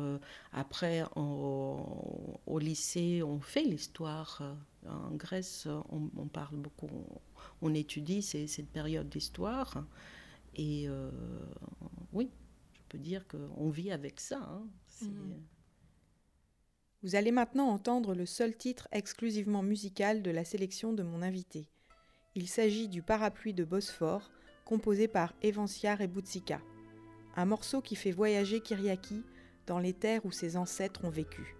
[0.52, 4.42] après, au lycée, on fait l'histoire.
[4.90, 6.88] En Grèce, on, parle beaucoup,
[7.62, 9.84] on, étudie cette période d'histoire.
[10.56, 10.88] Et
[12.12, 12.30] oui,
[12.72, 14.38] je peux dire qu'on vit avec ça.
[14.38, 14.66] Hein.
[15.02, 15.42] Mhm.
[17.02, 21.66] Vous allez maintenant entendre le seul titre exclusivement musical de la sélection de mon invité.
[22.34, 24.30] Il s'agit du Parapluie de Bosphore,
[24.66, 26.60] composé par Evancia Reboutsika,
[27.36, 29.22] un morceau qui fait voyager Kyriaki
[29.66, 31.56] dans les terres où ses ancêtres ont vécu.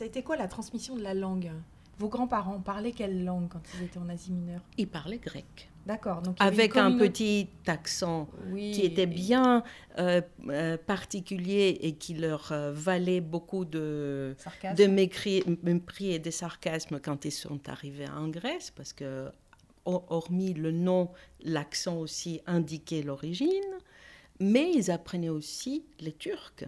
[0.00, 1.50] Ça a été quoi la transmission de la langue?
[1.98, 4.62] Vos grands-parents parlaient quelle langue quand ils étaient en Asie mineure?
[4.78, 5.68] Ils parlaient grec.
[5.84, 6.22] D'accord.
[6.22, 9.62] Donc avec un petit accent qui était bien
[9.98, 14.34] euh, euh, particulier et qui leur euh, valait beaucoup de,
[14.74, 15.42] de mépris,
[16.00, 19.30] et de sarcasme quand ils sont arrivés en Grèce, parce que
[19.84, 21.10] hormis le nom,
[21.42, 23.50] l'accent aussi indiquait l'origine,
[24.38, 26.64] mais ils apprenaient aussi les Turcs.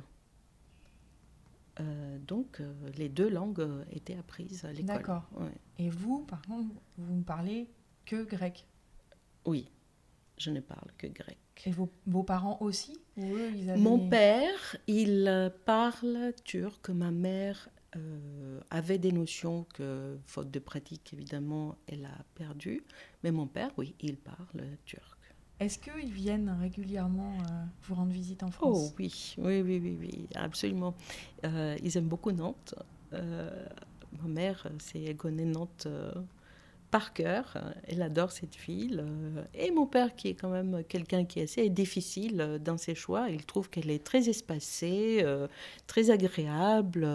[1.80, 4.86] Euh, donc, euh, les deux langues euh, étaient apprises à l'école.
[4.86, 5.28] D'accord.
[5.78, 7.68] Et vous, par contre, vous ne parlez
[8.04, 8.66] que grec
[9.46, 9.70] Oui,
[10.38, 11.38] je ne parle que grec.
[11.64, 16.88] Et vos, vos parents aussi Mon père, il parle turc.
[16.90, 17.68] Ma mère
[18.70, 22.82] avait des notions que, faute de pratique, évidemment, elle a perdu.
[23.22, 25.18] Mais mon père, oui, il parle turc.
[25.62, 28.90] Est-ce qu'ils viennent régulièrement euh, vous rendre visite en France?
[28.90, 30.92] Oh oui, oui, oui, oui, absolument.
[31.44, 32.74] Euh, ils aiment beaucoup Nantes.
[33.12, 33.48] Euh,
[34.20, 35.86] ma mère, c'est connaît Nantes
[36.90, 37.56] par cœur.
[37.86, 39.04] Elle adore cette ville.
[39.54, 43.30] et mon père, qui est quand même quelqu'un qui est assez difficile dans ses choix,
[43.30, 45.24] il trouve qu'elle est très espacée,
[45.86, 47.08] très agréable.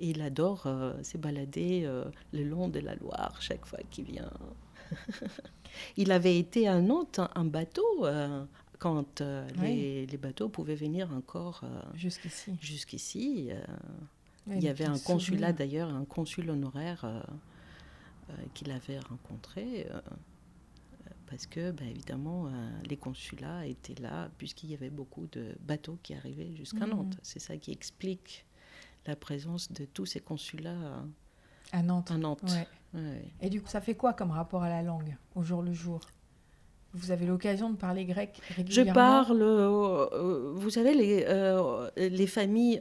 [0.00, 0.66] il adore
[1.02, 1.86] se balader
[2.32, 4.30] le long de la Loire chaque fois qu'il vient.
[5.96, 8.44] Il avait été à Nantes un bateau euh,
[8.78, 12.52] quand euh, les, bateaux pouvaient venir encore euh, jusqu'ici.
[12.60, 13.50] Jusqu'ici.
[14.48, 17.06] il y avait un consulat d'ailleurs, un consul honoraire
[18.54, 19.86] qu'il avait rencontré.
[21.26, 22.50] parce que, ben, évidemment,
[22.88, 26.90] les consulats étaient là, puisqu'il y avait beaucoup de bateaux qui arrivaient jusqu'à mmh.
[26.90, 27.18] Nantes.
[27.22, 28.46] C'est ça qui explique
[29.06, 31.04] la présence de tous ces consulats
[31.72, 32.10] à Nantes.
[32.10, 32.54] À Nantes.
[33.40, 36.00] Et du coup, ça fait quoi comme rapport à la langue au jour le jour?
[36.94, 38.90] Vous avez l'occasion de parler grec régulièrement?
[38.90, 42.80] Je parle, euh, euh, vous savez, les, euh, les familles,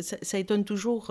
[0.00, 1.10] ça, étonne toujours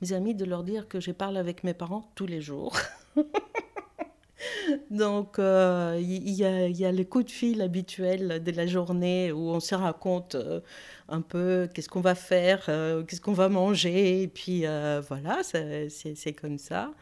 [0.00, 2.76] mes amis de leur dire que je parle avec mes parents tous les jours.
[4.90, 9.32] Donc, euh, il y, a, y, a, le coup de fil habituel de la journée
[9.32, 10.60] où on se raconte euh,
[11.08, 14.64] un peu qu'est-ce qu'on va faire, euh, qu'est-ce qu'on va manger, et puis
[15.08, 16.92] voilà, c'est comme ça.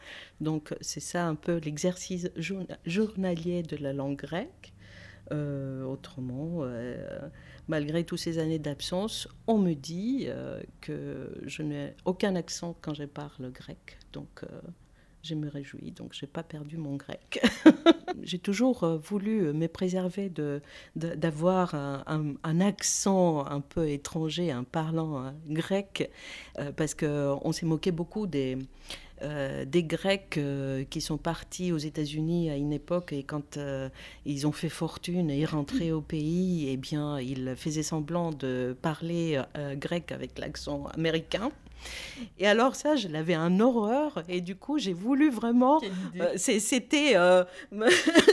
[0.41, 2.29] Donc, c'est ça un peu l'exercice
[2.85, 4.73] journalier de la langue grecque.
[5.31, 6.63] autrement,
[7.67, 10.27] malgré toutes ces années d'absence, on me dit
[10.81, 13.97] que je n'ai aucun accent quand je parle grec.
[14.13, 14.45] Donc,
[15.27, 15.91] je me réjouis.
[15.91, 17.41] Donc, je n'ai pas perdu mon grec.
[18.23, 20.61] J'ai toujours euh, voulu me préserver de,
[20.95, 26.09] d'avoir un, accent un peu étranger, un parlant euh, grec,
[26.59, 28.57] euh, parce qu'on s'est moqué beaucoup des.
[29.21, 30.39] Des Grecs
[30.89, 33.57] qui sont partis aux États-Unis à une époque et quand
[34.25, 39.41] ils ont fait fortune et rentraient au pays, eh bien, ils faisaient semblant de parler
[39.77, 41.51] grec avec l'accent américain.
[42.39, 45.81] Et alors ça, je l'avais un horreur et du coup, j'ai voulu vraiment...
[46.19, 47.43] Euh, c'était euh,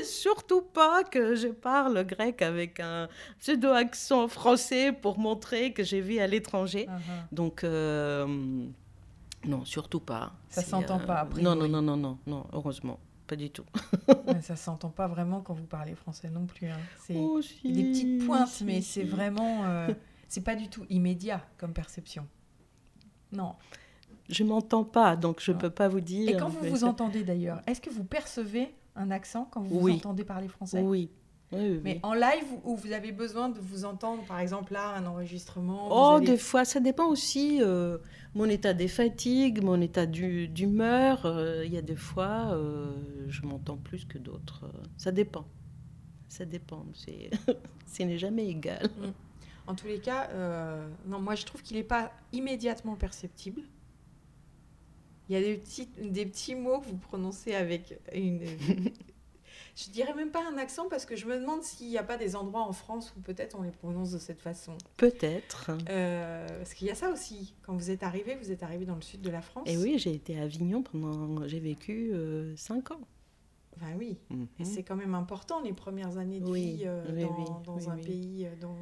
[0.05, 3.09] surtout pas que je parle grec avec un
[3.41, 6.87] pseudo-accent français pour montrer que j'ai vu à l'étranger.
[6.89, 7.35] Uh-huh.
[7.35, 7.65] Donc...
[7.65, 8.27] Euh,
[9.47, 10.33] non, surtout pas.
[10.49, 11.43] Ça s'entend pas après.
[11.43, 12.99] Non, non, non, non, non, non, heureusement.
[13.27, 13.65] Pas du tout.
[14.43, 16.69] ça s'entend pas vraiment quand vous parlez français non plus.
[16.69, 16.79] Hein.
[17.01, 19.89] C'est oh, des petites pointes, mais c'est vraiment.
[20.29, 22.27] c'est pas du tout immédiat comme perception.
[23.33, 23.55] Non.
[24.29, 26.29] Je m'entends pas, donc je ne peux pas vous dire.
[26.29, 29.91] Et quand vous vous entendez d'ailleurs, est-ce que vous percevez un accent quand vous vous
[29.91, 30.81] entendez parler français?
[30.81, 31.11] Oui.
[31.53, 35.89] Mais en live, où vous avez besoin de vous entendre, par exemple là, un enregistrement
[35.91, 37.99] Oh, des fois, ça dépend aussi euh,
[38.35, 41.27] mon état des fatigues, mon état d'humeur.
[41.27, 42.93] Euh, il y a des fois, euh,
[43.29, 44.65] je m'entends plus que d'autres.
[44.97, 45.47] Ça dépend.
[46.29, 46.85] Ça dépend.
[47.87, 48.89] Ce n'est jamais égal.
[48.99, 49.13] Mm.
[49.67, 50.29] En tous les cas,
[51.07, 53.63] non, moi je trouve qu'il n'est pas immédiatement perceptible.
[55.29, 58.41] Il y a des petits, des petits mots que vous prononcez avec une.
[59.77, 62.17] je dirais même pas un accent parce que je me demande s'il n'y a pas
[62.17, 64.77] des endroits en France où peut-être on les prononce de cette façon.
[64.97, 65.71] Peut-être.
[65.89, 67.55] Euh, parce qu'il y a ça aussi.
[67.63, 69.69] Quand vous êtes arrivé, vous êtes arrivé dans le sud de la France.
[69.69, 71.47] Et oui, j'ai été à Avignon pendant.
[71.47, 73.01] J'ai vécu euh, cinq ans.
[73.81, 74.47] Ben oui, mhm.
[74.61, 77.27] et c'est quand même important les premières années de vie euh,
[77.65, 78.77] dans, un pays euh, dont,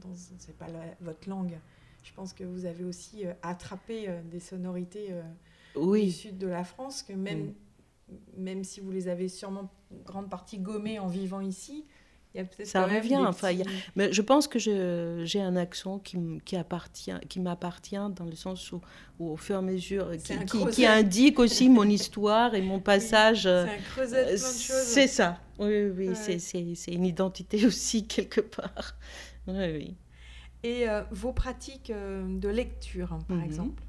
[0.00, 0.66] dont c'est pas
[1.00, 1.58] votre langue.
[2.02, 5.14] Je pense que vous avez aussi euh, attrapé des sonorités
[5.76, 7.54] du sud de la France que même,
[8.36, 9.70] même si vous les avez sûrement
[10.04, 11.84] grande partie gommées en vivant ici,
[12.64, 13.16] ça revient.
[13.16, 13.52] Enfin,
[13.94, 18.72] mais je pense que j'ai un accent qui, qui appartient, qui m'appartient dans le sens
[18.72, 18.80] où,
[19.18, 20.10] au fur et à mesure,
[20.46, 23.42] qui, qui, indique aussi mon histoire et mon passage.
[23.42, 24.86] c'est un creuset de plein de choses.
[24.86, 25.40] C'est ça.
[25.58, 28.96] Oui, oui, c'est une identité aussi quelque part.
[29.46, 29.96] Oui, oui.
[30.62, 33.44] Et euh, vos pratiques euh, de lecture, par mhm.
[33.44, 33.82] exemple,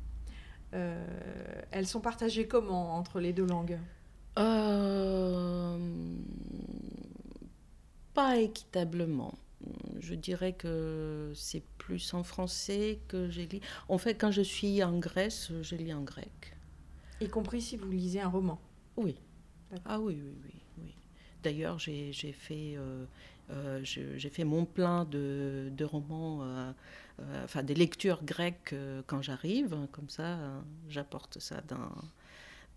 [0.73, 1.05] euh,
[1.71, 3.77] elles sont partagées comment entre les deux langues?
[8.13, 9.33] Pas équitablement.
[9.99, 13.59] Je dirais que c'est plus en français que j'ai lu.
[13.87, 16.57] En fait, quand je suis en Grèce, je lis en grec.
[17.21, 18.59] Y compris si vous lisez un roman
[18.97, 19.15] Oui.
[19.85, 20.61] Ah oui, oui, oui.
[20.79, 20.95] oui.
[21.43, 23.05] D'ailleurs, j'ai fait, euh,
[23.51, 26.71] euh, j'ai fait mon plein de, de romans, euh,
[27.43, 28.75] enfin des lectures grecques
[29.07, 29.77] quand j'arrive.
[29.91, 30.37] Comme ça,
[30.89, 31.91] j'apporte ça dans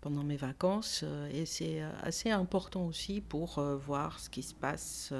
[0.01, 4.43] pendant mes vacances euh, et c'est euh, assez important aussi pour euh, voir ce qui
[4.43, 5.13] se passe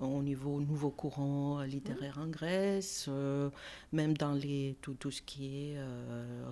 [0.00, 3.08] au niveau nouveau courant littéraire en Grèce,
[3.92, 5.78] même dans les, tout, tout ce qui est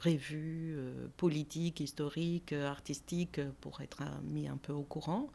[0.01, 0.79] revue
[1.17, 5.29] politique, historique, artistique, pour être mis un peu au courant.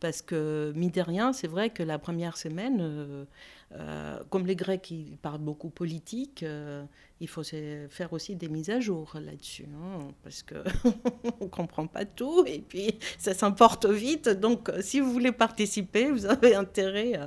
[0.00, 3.26] Parce que, mine de rien, c'est vrai que la première semaine,
[3.72, 6.84] euh, comme les Grecs, ils parlent beaucoup politique, euh,
[7.20, 12.06] il faut faire aussi des mises à jour là-dessus, hein, parce qu'on ne comprend pas
[12.06, 14.28] tout, et puis ça s'emporte vite.
[14.28, 17.20] Donc, si vous voulez participer, vous avez intérêt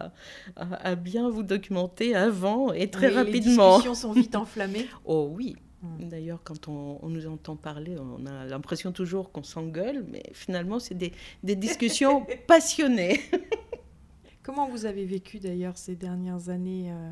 [0.55, 3.77] à, bien vous documenter avant et très rapidement.
[3.77, 4.87] Les discussions sont vite enflammées.
[5.05, 5.55] oh oui.
[5.81, 6.09] Hmm.
[6.09, 10.95] D'ailleurs, quand on, nous entend parler, on a l'impression toujours qu'on s'engueule, mais finalement, c'est
[10.95, 11.11] des,
[11.43, 13.19] des discussions passionnées.
[14.43, 17.11] Comment vous avez vécu d'ailleurs ces dernières années euh,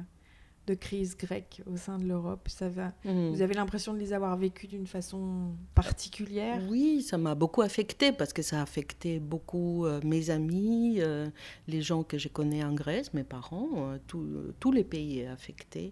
[0.68, 2.48] de crise grecque au sein de l'Europe?
[2.48, 3.30] Ça va hmm.
[3.30, 6.62] Vous avez l'impression de les avoir vécues d'une façon particulière?
[6.70, 11.28] Oui, ça m'a beaucoup affecté parce que ça a affecté beaucoup euh, mes amis, euh,
[11.68, 15.92] les gens que je connais en Grèce, mes parents, tous les pays affectés.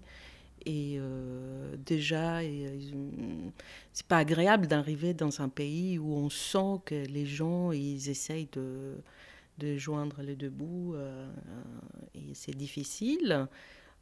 [0.69, 0.99] Et
[1.85, 2.41] déjà,
[3.93, 8.49] c'est pas agréable d'arriver dans un pays où on sent que les gens ils essayent
[8.51, 8.97] de
[9.57, 11.29] de joindre les deux bouts euh,
[12.13, 13.47] et c'est difficile.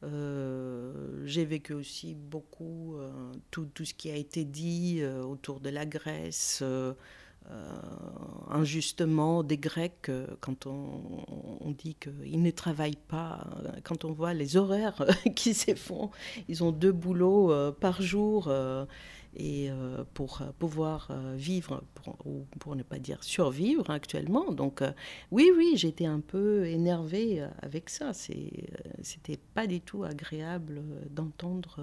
[0.04, 3.12] Euh, j'ai vécu aussi beaucoup euh,
[3.52, 6.64] tout, tout, ce qui a été dit autour de la Grèce,
[8.50, 13.48] injustement des Grecs quand on, dit qu'ils ne travaillent pas,
[13.84, 16.10] quand on voit les horaires qui se font,
[16.48, 18.50] ils ont deux boulots par jour
[19.36, 21.84] et euh, pour euh, pouvoir euh, vivre,
[22.24, 24.52] ou pour ne pas dire survivre actuellement.
[24.52, 24.82] Donc
[25.32, 28.14] oui, oui, j'étais un peu énervée avec ça.
[28.14, 31.80] C'était pas du tout agréable d'entendre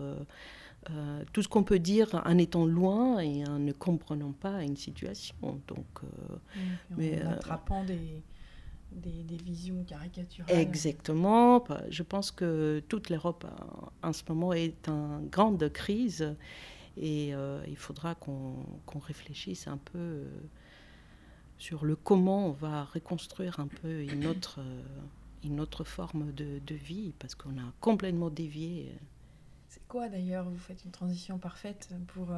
[1.33, 5.37] tout ce qu'on peut dire en étant loin et en ne comprenant pas une situation.
[5.69, 6.01] Donc,
[6.97, 8.23] mais, en attrapant des...
[8.95, 10.55] Des, des, visions caricaturales.
[10.55, 11.65] Exactement.
[11.89, 13.47] Je pense que toute l'Europe
[14.03, 16.37] en ce moment est en grande crise
[16.97, 18.65] et euh, il faudra qu'on
[19.07, 20.25] réfléchisse un peu euh,
[21.59, 24.83] sur le comment on va reconstruire un peu une autre, euh,
[25.45, 28.93] une autre forme de, de vie, parce qu'on a complètement dévié.
[29.73, 32.29] C'est quoi d'ailleurs Vous faites une transition parfaite pour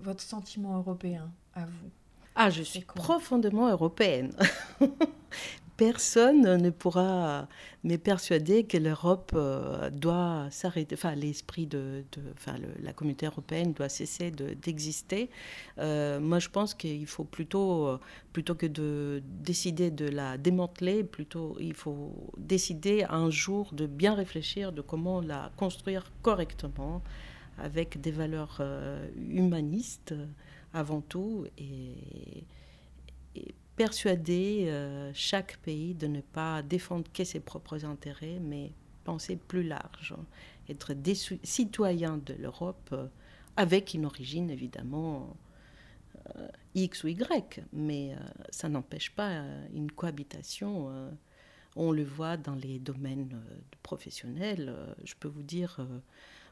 [0.00, 1.90] votre sentiment européen à vous?
[2.34, 4.36] Ah, je suis profondément européenne.
[5.76, 7.48] personne ne pourra
[7.82, 12.04] me persuader que l'Europe euh, doit s'arrêter, enfin l'esprit de,
[12.34, 15.30] enfin, la communauté européenne doit cesser d'exister.
[15.78, 18.00] Euh, moi, je pense qu'il faut plutôt, euh,
[18.32, 24.14] plutôt que de décider de la démanteler, plutôt il faut décider un jour de bien
[24.14, 27.02] réfléchir de comment la construire correctement
[27.58, 28.60] avec des valeurs
[29.16, 30.12] humanistes
[30.72, 32.44] avant tout et,
[33.36, 38.72] et persuader euh, chaque pays de ne pas défendre que ses propres intérêts, mais
[39.04, 40.14] penser plus large,
[40.68, 43.08] être des citoyens de l'Europe euh,
[43.56, 45.36] avec une origine évidemment
[46.36, 48.16] euh, X ou Y, mais
[48.50, 50.90] ça n'empêche pas une cohabitation.
[51.76, 53.40] on le voit dans les domaines
[53.84, 54.74] professionnels.
[55.04, 55.86] je peux vous dire,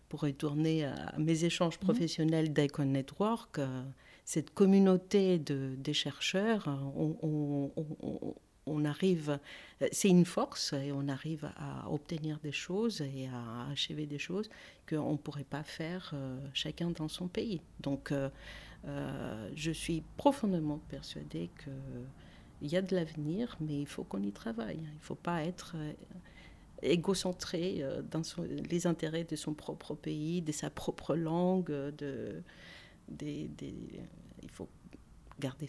[0.08, 1.84] pour retourner à mes échanges mmh.
[1.84, 3.58] professionnels d'Icon Network,
[4.24, 9.38] cette communauté de, des chercheurs, on, arrive,
[9.90, 14.48] c'est une force et on arrive à obtenir des choses et à achever des choses
[14.88, 17.60] qu'on ne pourrait pas faire euh, chacun dans son pays.
[17.80, 18.30] Donc, euh,
[18.86, 24.32] euh, je suis profondément persuadée qu'il y a de l'avenir, mais il faut qu'on y
[24.32, 24.78] travaille.
[24.80, 25.74] Il ne faut pas être
[26.82, 28.22] égocentré dans
[28.70, 32.42] les intérêts de son propre pays, de sa propre langue, de
[33.20, 34.68] il faut
[35.40, 35.66] garder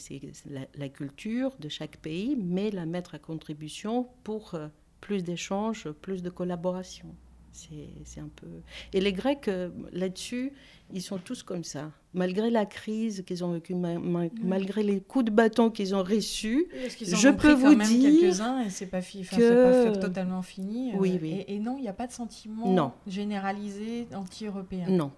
[0.75, 4.67] la, culture de chaque pays, mais la mettre à contribution pour euh,
[5.01, 7.15] plus d'échanges, plus de collaboration.
[7.53, 8.47] C'est un peu.
[8.93, 10.53] Et les Grecs, euh, là-dessus,
[10.91, 11.91] ils sont tous comme ça.
[12.15, 16.67] Malgré la crise qu'ils ont vécue, malgré les coups de bâton qu'ils ont reçus,
[16.99, 18.21] je peux vous dire.
[18.21, 19.91] quelques-uns et c'est pas, que...
[19.91, 20.93] pas totalement fini.
[20.93, 21.43] Euh, oui, oui.
[21.47, 24.87] Et, non, il n'y a pas de sentiment généralisé anti-européen.
[24.89, 25.11] Non,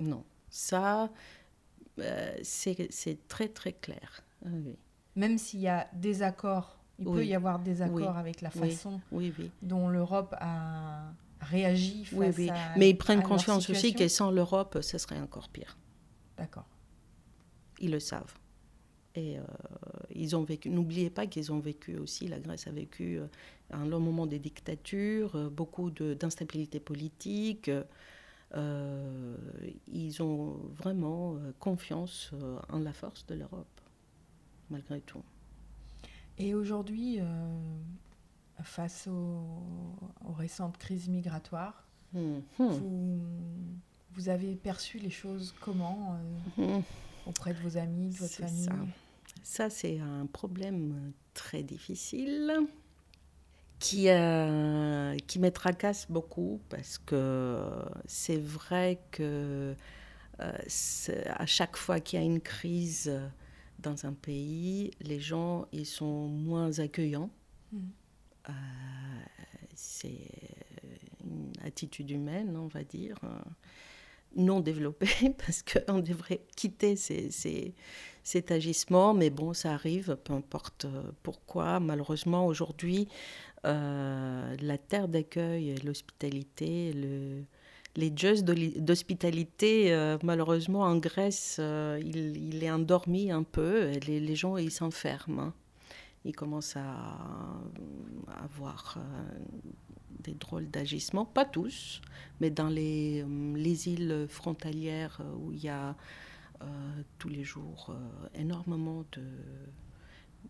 [0.00, 0.24] non.
[0.50, 1.10] Ça,
[2.00, 4.22] euh, c'est très très clair.
[4.44, 4.48] Ah
[5.16, 9.00] Même s'il y a des accords, il peut y avoir des accords avec la façon
[9.62, 14.98] dont l'Europe a réagi face à Mais ils prennent conscience aussi que sans l'Europe, ce
[14.98, 15.76] serait encore pire.
[16.36, 16.66] D'accord.
[17.80, 18.34] Ils le savent.
[19.14, 19.42] Et euh,
[20.14, 20.70] ils ont vécu.
[20.70, 22.28] N'oubliez pas qu'ils ont vécu aussi.
[22.28, 23.26] La Grèce a vécu euh,
[23.70, 27.70] un long moment de dictature, beaucoup d'instabilité politique.
[28.54, 29.36] Euh,
[29.86, 33.80] ils ont vraiment euh, confiance euh, en la force de l'Europe,
[34.70, 35.22] malgré tout.
[36.38, 37.18] Et aujourd'hui,
[38.62, 41.84] face aux, récentes crises migratoires,
[42.14, 42.42] hum.
[44.14, 46.16] Vous, avez perçu les choses comment
[46.56, 46.82] hum.
[47.26, 48.68] auprès de vos amis, de votre famille?
[49.42, 52.66] ça c'est un problème très difficile
[53.78, 57.60] qui, euh, qui me tracasse beaucoup parce que
[58.06, 59.74] c'est vrai que
[60.40, 60.52] euh,
[61.26, 63.12] à chaque fois qu'il y a une crise
[63.78, 67.30] dans un pays, les gens ils sont moins accueillants.
[67.72, 67.78] Mm.
[68.48, 68.52] Euh,
[69.74, 70.30] c'est
[71.24, 73.18] une attitude humaine, on va dire,
[74.34, 77.74] non développée parce qu'on devrait quitter ces, ces,
[78.24, 80.86] cet agissement, mais bon, ça arrive, peu importe
[81.22, 81.78] pourquoi.
[81.78, 83.08] Malheureusement, aujourd'hui,
[83.64, 87.44] la terre d'accueil, l'hospitalité, le,
[87.98, 93.90] les jeux d'hospitalité, euh, malheureusement en Grèce, euh, il, est endormi un peu.
[94.06, 95.40] Les, gens, ils s'enferment.
[95.40, 95.54] Hein.
[96.24, 97.18] Ils commencent à,
[98.44, 98.98] avoir
[100.20, 102.00] des drôles d'agissements, pas tous,
[102.40, 103.24] mais dans les,
[103.56, 105.96] les îles frontalières où il y a
[107.18, 107.94] tous les jours
[108.34, 109.04] énormément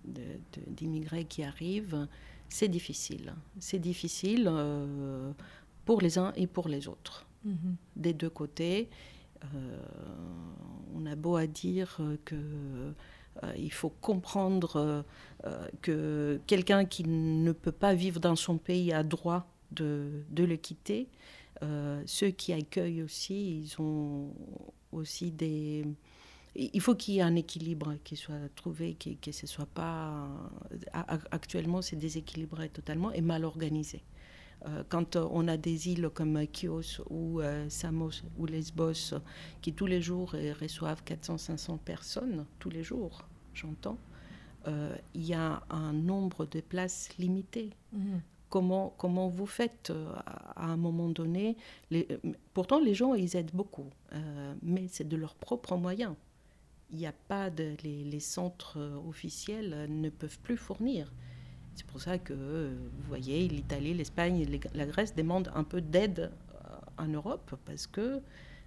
[0.04, 2.08] d'immigrés qui arrivent
[2.48, 3.34] c'est difficile.
[3.58, 5.32] C'est difficile euh,
[5.84, 7.26] pour les uns et pour les autres.
[7.44, 7.76] Mhm.
[7.96, 8.88] Des deux côtés,
[9.54, 9.78] euh,
[10.94, 12.36] on a beau à dire que
[13.56, 15.04] il faut comprendre
[15.80, 20.56] que quelqu'un qui ne peut pas vivre dans son pays a droit de, de le
[20.56, 21.06] quitter.
[22.04, 24.34] ceux qui accueillent aussi, ils ont
[24.90, 25.84] aussi des
[26.58, 30.28] il faut qu'il y ait un équilibre qui soit trouvé, que, que ce soit pas.
[31.30, 34.02] Actuellement, c'est déséquilibré totalement et mal organisé.
[34.66, 39.14] Euh, quand on a des îles comme Chios ou euh, Samos ou Lesbos
[39.62, 43.22] qui tous les jours reçoivent 400-500 personnes, tous les jours,
[43.54, 43.98] j'entends,
[44.66, 47.70] euh, il y a un nombre de places limité.
[47.92, 48.20] Mhm.
[48.48, 49.92] Comment, comment vous faites
[50.56, 51.58] à un moment donné
[51.90, 52.08] les,
[52.54, 53.90] Pourtant, les gens, ils aident beaucoup,
[54.62, 56.14] mais c'est de leurs propres moyens
[56.90, 61.12] il n'y a pas de, les, centres euh, officiels euh, ne peuvent plus fournir.
[61.74, 66.32] C'est pour ça que, euh, vous voyez, l'Italie, l'Espagne, la Grèce demandent un peu d'aide
[66.96, 68.20] en Europe parce que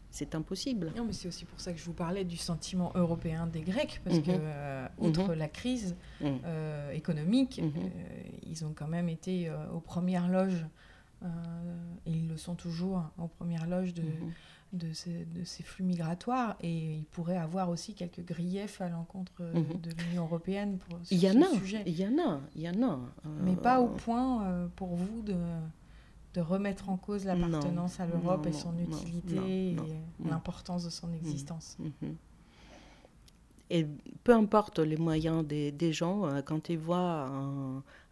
[0.09, 0.93] c'est impossible.
[0.95, 4.01] Non, mais c'est aussi pour ça que je vous parlais du sentiment européen des Grecs,
[4.03, 5.07] parce qu'outre que, mhm.
[5.07, 5.33] outre mhm.
[5.33, 6.39] la crise mhm.
[6.93, 7.61] économique,
[8.43, 10.65] ils ont quand même été aux premières loges,
[12.05, 14.03] et ils le sont toujours, hein, aux premières loges de
[14.73, 19.33] de ces, de ces, flux migratoires et il pourrait avoir aussi quelques griefs à l'encontre
[19.41, 19.81] mhm.
[19.81, 21.83] de l'Union européenne pour ce, il y en a, sujet.
[21.85, 22.99] Il y en a, il y en a.
[23.43, 25.35] Mais pas au point euh, pour vous de,
[26.33, 29.77] de remettre en cause l'appartenance à l'Europe et son utilité et
[30.25, 31.15] l'importance de son mhm.
[31.15, 31.77] existence.
[31.79, 32.15] Mhm.
[33.73, 33.87] Et
[34.23, 37.29] peu importe les moyens des, des gens, euh, quand ils voient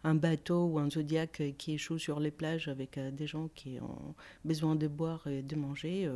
[0.04, 3.78] un, bateau ou un zodiaque qui échoue sur les plages avec euh, des gens qui
[3.80, 6.10] ont besoin de boire et de manger,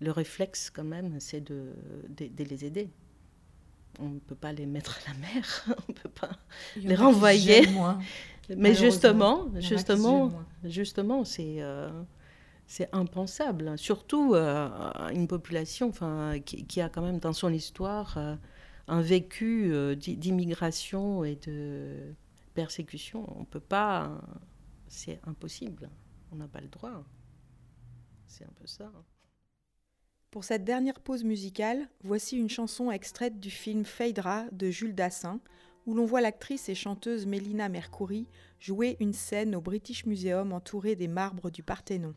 [0.00, 1.74] le réflexe quand même, c'est de,
[2.08, 2.88] de, les aider.
[3.98, 6.30] On ne peut pas les mettre à la mer, on ne peut pas
[6.76, 7.66] les renvoyer.
[8.56, 10.32] Mais justement, justement,
[10.64, 11.90] justement, c'est euh,
[12.70, 13.76] c'est impensable.
[13.76, 14.68] Surtout euh,
[15.12, 18.36] une population, enfin, qui, a quand même dans son histoire euh,
[18.90, 22.12] un vécu d'immigration et de
[22.54, 23.24] persécution.
[23.38, 24.20] On peut pas,
[24.88, 25.88] c'est impossible.
[26.32, 27.04] On n'a pas le droit.
[28.26, 28.92] C'est un peu ça.
[30.32, 35.40] Pour cette dernière pause musicale, voici une chanson extraite du film Phaedra de Jules Dassin,
[35.86, 38.26] où l'on voit l'actrice et chanteuse Mélina Mercouri
[38.58, 42.14] jouer une scène au British Museum entourée des marbres du Parthénon.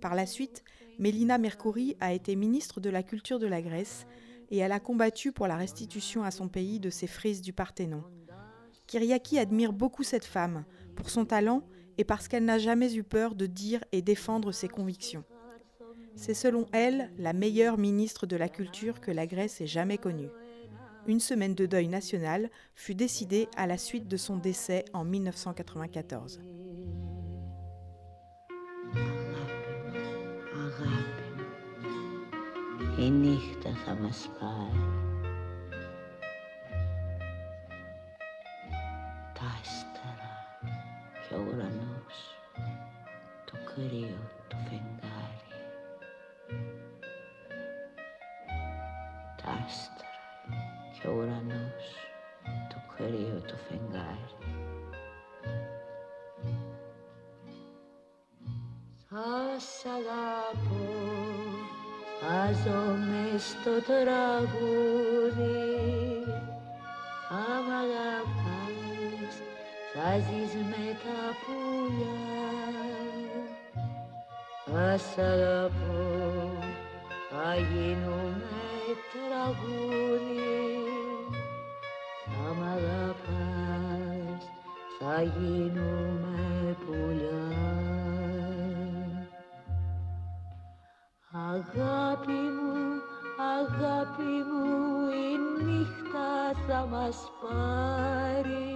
[0.00, 0.64] Par la suite,
[0.98, 4.06] Mélina Mercouri a été ministre de la Culture de la Grèce
[4.54, 8.04] et elle a combattu pour la restitution à son pays de ses frises du Parthénon.
[8.86, 11.64] Kyriaki admire beaucoup cette femme pour son talent
[11.98, 15.24] et parce qu'elle n'a jamais eu peur de dire et défendre ses convictions.
[16.14, 20.28] C'est selon elle la meilleure ministre de la Culture que la Grèce ait jamais connue.
[21.08, 26.38] Une semaine de deuil national fut décidée à la suite de son décès en 1994.
[32.98, 34.80] η νύχτα θα μας πάει.
[39.34, 40.34] Τα άστερα
[41.28, 42.38] και ο ουρανός,
[43.44, 44.18] το κρύο
[44.48, 45.54] το φεγγάρι.
[49.36, 50.08] Τα άστερα
[51.00, 51.86] και ο ουρανός,
[52.68, 54.34] το κρύο το φεγγάρι.
[59.08, 60.93] Θα σ' αγαπώ
[62.42, 65.44] άζομαι στο τραγούδι.
[67.30, 69.34] Άμα αγαπάς
[69.94, 72.14] θα ζεις με τα πουλιά.
[74.92, 76.04] Ας αγαπώ
[77.30, 78.64] θα γίνουμε
[79.12, 80.44] τραγούδι.
[82.24, 84.42] Θα μ' αγαπάς,
[84.98, 87.53] θα γίνουμε πουλιά.
[91.54, 93.02] Αγάπη μου,
[93.58, 96.30] αγάπη μου, η νύχτα
[96.66, 98.72] θα μας πάρει.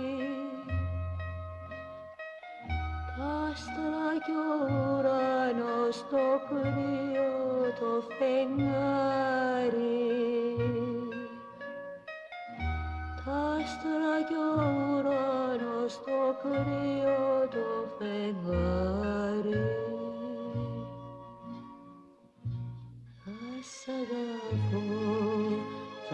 [3.47, 7.33] Άστρα κι ο ουρανός το κρύο
[7.81, 9.88] το φεγγάρι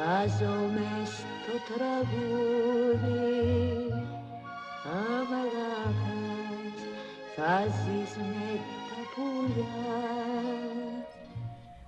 [0.04, 3.40] θα ζω μες στο τραγούδι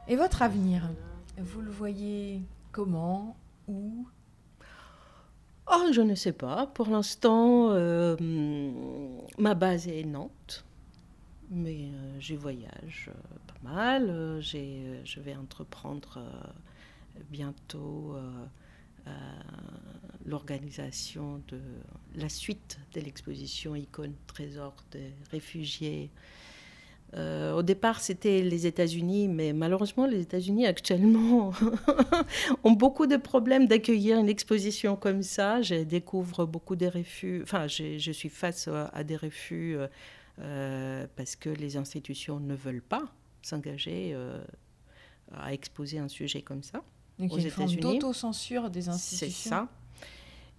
[0.07, 0.89] Et votre avenir,
[1.37, 3.35] vous le voyez comment
[3.67, 4.07] Où
[5.73, 6.67] Oh, je ne sais pas.
[6.67, 8.15] Pour l'instant, euh,
[9.37, 10.65] ma base est Nantes.
[11.49, 14.39] Mais euh, je voyage euh, pas mal.
[14.41, 16.19] je vais entreprendre
[17.30, 18.16] bientôt
[20.24, 21.60] l'organisation de
[22.16, 26.10] la suite de l'exposition Icône Trésor des réfugiés.
[27.14, 31.52] Euh, au départ, c'était les États-Unis, mais malheureusement, les États-Unis actuellement
[32.64, 35.62] ont beaucoup de problèmes d'accueillir une exposition comme ça.
[35.62, 37.40] Je découvre beaucoup de refus.
[37.42, 39.76] Enfin, je suis face à des refus
[40.40, 43.04] euh, parce que les institutions ne veulent pas
[43.40, 44.42] s'engager euh,
[45.32, 46.82] à exposer un sujet comme ça.
[47.18, 47.98] Donc aux il y a une forme États-Unis.
[47.98, 49.50] d'autocensure des C'est institutions.
[49.50, 49.68] ça.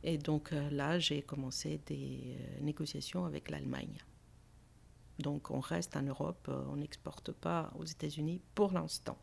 [0.03, 3.97] Et donc euh, là, j'ai commencé des euh, négociations avec l'Allemagne.
[5.19, 9.17] Donc on reste en Europe, euh, on n'exporte pas aux États-Unis pour l'instant.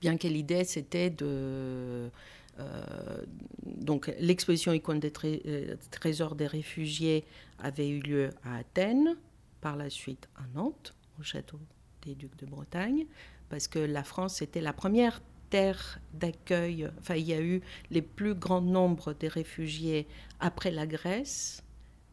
[0.00, 2.10] Bien que l'idée, c'était de...
[2.58, 3.24] euh,
[3.64, 7.24] donc l'exposition Icône des tré- trésors des réfugiés
[7.58, 9.16] avait eu lieu à Athènes,
[9.60, 11.58] par la suite à Nantes, au château
[12.02, 13.06] des Ducs de Bretagne,
[13.48, 16.88] parce que la France était la première terre d'accueil.
[16.98, 20.06] Enfin, il y a eu les plus grands nombres de réfugiés
[20.40, 21.62] après la Grèce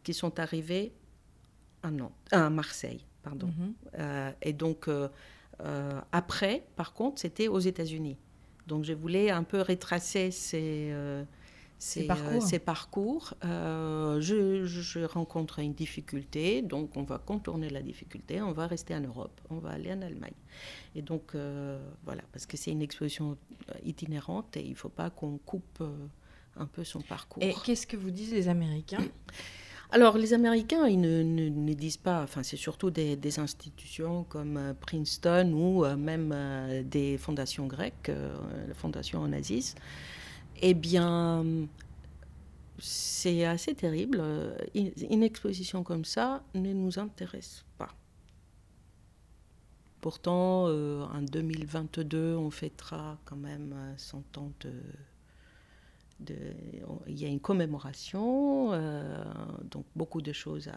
[0.02, 0.92] qui sont arrivés
[1.82, 3.04] à, Nantes, à Marseille.
[3.22, 3.46] Pardon.
[3.46, 3.74] Mhm.
[3.98, 5.08] Euh, et donc, euh,
[5.60, 8.16] euh, après, par contre, c'était aux États-Unis.
[8.66, 10.92] Donc, je voulais un peu retracer ces,
[11.82, 12.42] ces, parcours.
[12.42, 13.34] euh, ces parcours.
[13.44, 19.00] Euh, je, rencontre une difficulté, donc on va contourner la difficulté, on va rester en
[19.00, 20.32] Europe, on va aller en Allemagne.
[20.94, 23.36] Et donc, euh, voilà, parce que c'est une exposition
[23.84, 25.82] itinérante et il ne faut pas qu'on coupe
[26.56, 27.42] un peu son parcours.
[27.42, 29.04] Et qu'est-ce que vous disent les Américains?
[29.90, 34.22] Alors, les Américains, ils ne, ne- ne disent pas, enfin, c'est surtout des, des institutions
[34.24, 36.32] comme Princeton ou même
[36.84, 38.10] des fondations grecques,
[38.68, 39.74] la fondation Onassis.
[40.60, 41.44] Eh bien,
[42.78, 44.18] c'est assez terrible.
[44.20, 47.94] Euh, Une exposition comme ça ne nous intéresse pas.
[50.02, 54.72] Pourtant, euh, en 2022, on fêtera quand même euh, 100 ans de,
[57.06, 59.24] il y a une commémoration, euh,
[59.70, 60.68] donc beaucoup de choses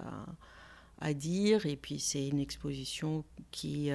[1.00, 1.66] à, dire.
[1.66, 3.90] Et puis c'est une exposition qui,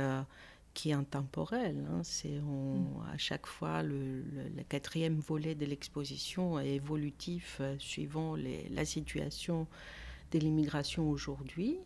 [0.74, 1.84] qui est intemporelle.
[1.90, 2.00] hein.
[2.04, 7.76] C'est on- à chaque fois le, le- le quatrième volet de l'exposition est évolutif euh,
[7.78, 9.66] suivant les- la situation
[10.32, 11.76] de l'immigration aujourd'hui.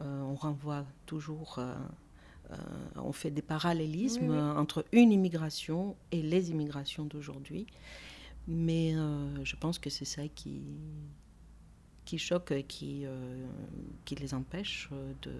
[0.00, 1.74] Euh, on renvoie toujours, euh,
[2.96, 4.58] on fait des parallélismes Oui, oui.
[4.58, 7.66] entre une immigration et les immigrations d'aujourd'hui.
[8.48, 8.92] Mais
[9.44, 10.60] je pense que c'est ça qui,
[12.04, 13.46] qui choque, et qui, euh,
[14.04, 15.30] qui les empêche euh, de,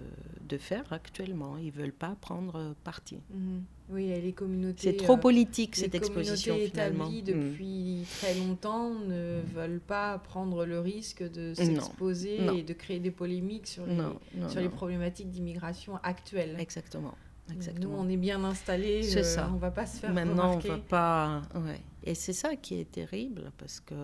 [0.47, 1.57] de faire actuellement.
[1.57, 3.17] Ils ne veulent pas prendre parti.
[3.33, 3.63] Mhm.
[3.89, 4.91] Oui, et les communautés.
[4.91, 7.05] C'est trop euh, politique les cette exposition communautés finalement.
[7.09, 7.43] établies Mm.
[7.43, 13.11] depuis très longtemps ne veulent pas prendre le risque de s'exposer et de créer des
[13.11, 16.55] polémiques sur les, Non, non, sur les problématiques d'immigration actuelles.
[16.59, 17.13] Exactement.
[17.49, 17.95] Nous, Exactement.
[17.99, 19.51] on est bien installés, C'est euh, ça.
[19.53, 20.69] on va pas se faire Maintenant, remarquer.
[20.71, 21.41] on va pas.
[21.55, 21.81] ouais.
[22.05, 23.95] Et c'est ça qui est terrible parce que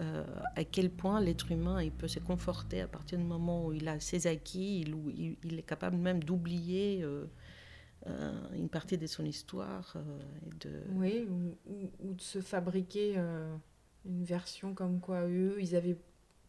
[0.00, 0.24] euh,
[0.56, 3.88] à quel point l'être humain il peut se conforter à partir du moment où il
[3.88, 7.26] a ses acquis, il, où il, il est capable même d'oublier euh,
[8.06, 9.96] euh, une partie de son histoire
[10.46, 10.82] et de.
[10.96, 13.16] Oui, ou, ou- ou de se fabriquer
[14.06, 15.98] une version comme quoi eux, ils avaient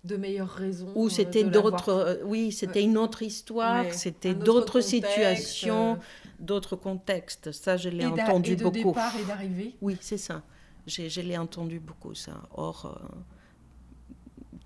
[0.04, 0.92] de meilleures raisons.
[0.96, 6.00] Ou c'était d'autres, oui, c'était une autre histoire, Ouais, c'était d'autres situations,
[6.40, 7.52] d'autres contextes.
[7.52, 8.78] Ça, je l'ai entendu et de beaucoup.
[8.78, 9.76] départ et d'arrivée.
[9.82, 10.44] Oui, c'est ça.
[10.88, 12.42] Je l'ai entendu beaucoup, ça.
[12.52, 13.08] Or, euh,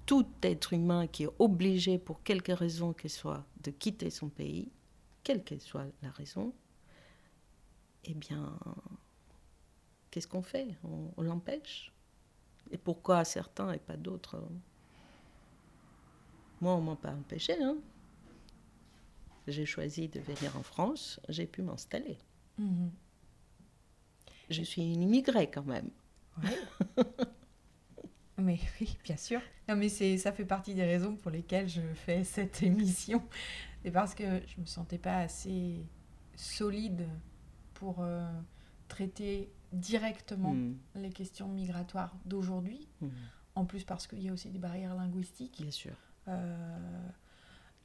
[0.06, 4.72] tout être humain qui est obligé, pour quelque raison qu'elle soit, de quitter son pays,
[5.24, 6.54] quelle qu'elle soit la raison,
[8.06, 8.58] eh bien,
[10.12, 10.76] qu'est-ce qu'on fait?
[10.84, 11.91] On, on l'empêche?
[12.72, 14.41] Et pourquoi certains et pas d'autres?
[16.62, 17.62] Moi, on ne m'a pas empêché.
[17.62, 17.78] Hein.
[19.47, 22.18] J'ai choisi de venir en France, j'ai pu m'installer.
[22.58, 22.91] Mhm.
[24.49, 25.89] Je suis une immigrée quand même.
[28.38, 29.41] Mais oui, bien sûr.
[29.69, 33.23] Non, mais c'est, ça fait partie des raisons pour lesquelles je fais cette émission.
[33.84, 35.86] C'est parce que je me sentais pas assez
[36.36, 37.07] solide
[37.73, 38.27] pour euh,
[38.88, 42.88] traiter directement Mm, les questions migratoires d'aujourd'hui.
[43.01, 43.07] mm,
[43.55, 45.61] En plus, parce qu'il y a aussi des barrières linguistiques.
[45.61, 45.93] bien sûr.
[46.27, 47.07] Euh,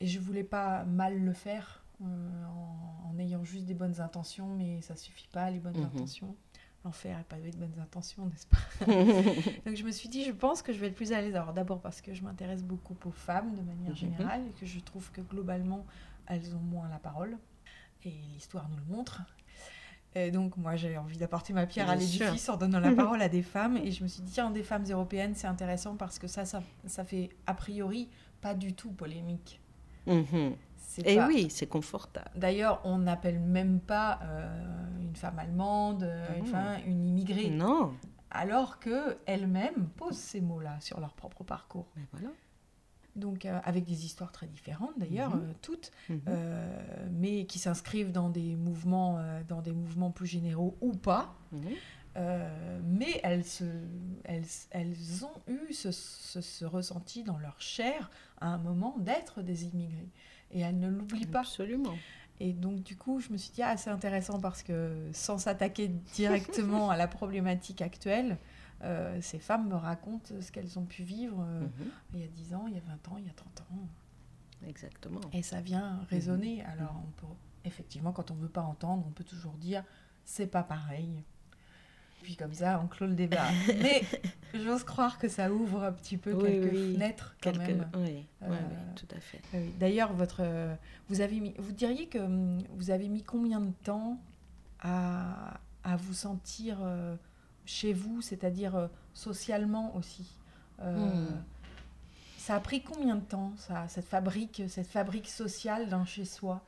[0.00, 4.54] et je voulais pas mal le faire euh, en, en ayant juste des bonnes intentions,
[4.54, 5.84] mais ça suffit pas, les bonnes Mhm.
[5.86, 6.36] intentions.
[6.84, 8.84] L'enfer n'est pas avec de bonnes intentions, n'est-ce pas
[9.66, 11.34] Donc je me suis dit, je pense que je vais être plus à l'aise.
[11.34, 13.96] Alors d'abord parce que je m'intéresse beaucoup aux femmes de manière Mhm.
[13.96, 15.84] générale et que je trouve que globalement,
[16.26, 17.36] elles ont moins la parole.
[18.04, 19.22] Et l'histoire nous le montre.
[20.14, 23.20] Et donc moi j'ai envie d'apporter ma pierre à Bien l'édifice en donnant la parole
[23.22, 23.76] à des femmes.
[23.76, 26.62] Et je me suis dit, tiens, des femmes européennes, c'est intéressant parce que ça, ça,
[26.86, 28.08] ça fait a priori
[28.40, 29.60] pas du tout polémique.
[30.06, 30.54] Mhm.
[31.04, 32.30] Et pas- oui, c'est confortable.
[32.34, 37.50] D'ailleurs, on n'appelle même pas euh, une femme allemande, euh, une, femme- une immigrée.
[37.50, 37.92] Non,
[38.30, 41.86] alors que elles-mêmes posent ces mots-là sur leur propre parcours.
[41.96, 42.28] Mais voilà.
[43.16, 45.42] Donc euh, avec des histoires très différentes d'ailleurs, Mhm.
[45.42, 46.20] euh, toutes, Mhm.
[47.12, 49.18] mais qui s'inscrivent dans des mouvements,
[49.48, 51.34] dans des mouvements plus généraux ou pas.
[51.52, 51.60] Mhm.
[52.16, 53.64] Euh, mais elles, se,
[54.24, 59.40] elles, elles ont eu ce, ce- ce ressenti dans leur chair à un moment d'être
[59.42, 60.08] des immigrés.
[60.52, 61.40] Et elles ne l'oublient pas.
[61.40, 61.96] Absolument.
[62.40, 65.88] Et donc, du coup, je me suis dit, ah, c'est intéressant parce que sans s'attaquer
[66.14, 68.38] directement à la problématique actuelle,
[68.82, 71.90] euh, ces femmes me racontent ce qu'elles ont pu vivre euh, Mhm.
[72.14, 73.88] il y a 10 ans, il y a 20 ans, il y a 30 ans.
[74.66, 75.20] Exactement.
[75.32, 76.62] Et ça vient résonner.
[76.64, 77.32] Alors, on peut,
[77.64, 79.84] effectivement, quand on ne veut pas entendre, on peut toujours dire,
[80.24, 81.22] c'est pas pareil.
[82.22, 83.46] Puis comme ça, on clôt le débat.
[83.82, 84.02] Mais
[84.54, 86.94] j'ose croire que ça ouvre un petit peu Oui, quelques oui.
[86.94, 87.88] fenêtres quand Quelque- même.
[87.94, 89.40] Oui, oui, Euh, oui, tout à fait.
[89.54, 90.74] Oui, D'ailleurs, votre, euh,
[91.08, 94.20] vous avez mis, vous diriez que hum, vous avez mis combien de temps
[94.80, 97.16] à, à vous sentir euh,
[97.64, 100.26] chez vous, c'est-à-dire euh, socialement aussi?
[100.82, 101.26] Hmm.
[102.36, 106.62] Ça a pris combien de temps, ça, cette fabrique, cette fabrique sociale d'un chez soi?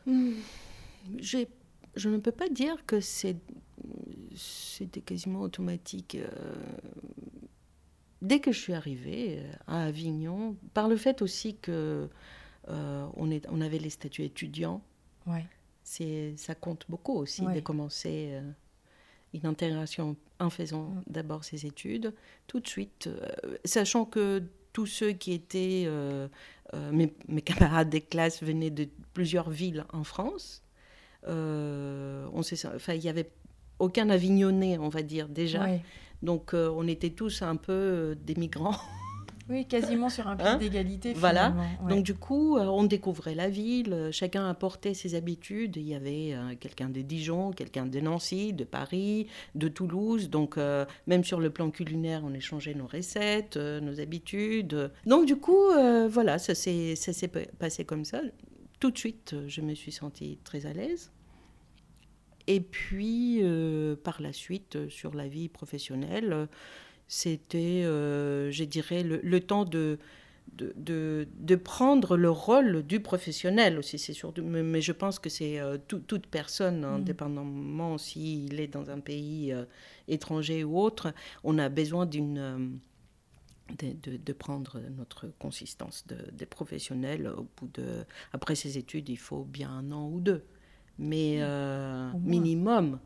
[1.19, 1.49] J'ai-
[1.97, 3.37] Je ne peux pas dire que c'est-
[4.37, 6.15] c'était quasiment automatique.
[6.17, 6.29] euh,
[8.23, 12.09] Dès que je suis arrivée euh, à Avignon, par le fait aussi que
[12.69, 14.83] euh, on, est, on avait les statuts étudiants,
[15.27, 15.47] Ouais.
[15.83, 17.55] c'est, ça compte beaucoup aussi Ouais.
[17.55, 18.39] de commencer
[19.33, 21.03] une intégration en faisant Mm.
[21.07, 22.15] d'abord ses études,
[22.47, 26.29] tout de suite, euh, sachant que tous ceux qui étaient, euh,
[26.75, 30.63] euh, mes, mes camarades des classes venaient de plusieurs villes en France.
[31.27, 32.43] On
[32.89, 33.31] il y avait
[33.81, 35.67] aucun Avignonnais, on va dire déjà.
[36.23, 38.77] Donc, euh, on était tous un peu euh, des migrants.
[39.51, 41.13] Oui, quasiment sur un pied Hein d'égalité.
[41.13, 41.51] Voilà.
[41.83, 41.89] ouais.
[41.89, 45.77] Donc du coup, euh, on découvrait la ville, chacun apportait ses habitudes.
[45.77, 49.27] Il y avait euh, quelqu'un de Dijon, quelqu'un de Nancy, de Paris,
[49.57, 50.31] de Toulouse.
[50.31, 54.93] Donc euh, même sur le plan culinaire, on échangeait nos recettes, euh, nos habitudes.
[55.05, 55.59] Donc du coup,
[56.09, 56.95] voilà, ça s'est
[57.59, 58.21] passé comme ça.
[58.79, 61.11] Tout de suite, je me suis sentie très à l'aise.
[62.47, 66.49] Et puis, euh, par la suite, euh, sur la vie professionnelle,
[67.09, 69.99] c'était, euh, je dirais, le, le temps de,
[70.55, 73.99] de, de, de prendre le rôle du professionnel aussi.
[73.99, 78.69] C'est surtout, mais, mais je pense que c'est euh, tout- toute personne, indépendamment s'il est
[78.69, 79.55] dans un pays
[80.09, 81.13] étranger ou autre,
[81.45, 82.81] on a besoin d'une...
[83.79, 89.09] de, de- de prendre notre consistance de, de professionnel au bout de après ses études
[89.09, 90.45] il faut bien un an ou deux
[91.01, 92.99] mais euh, minimum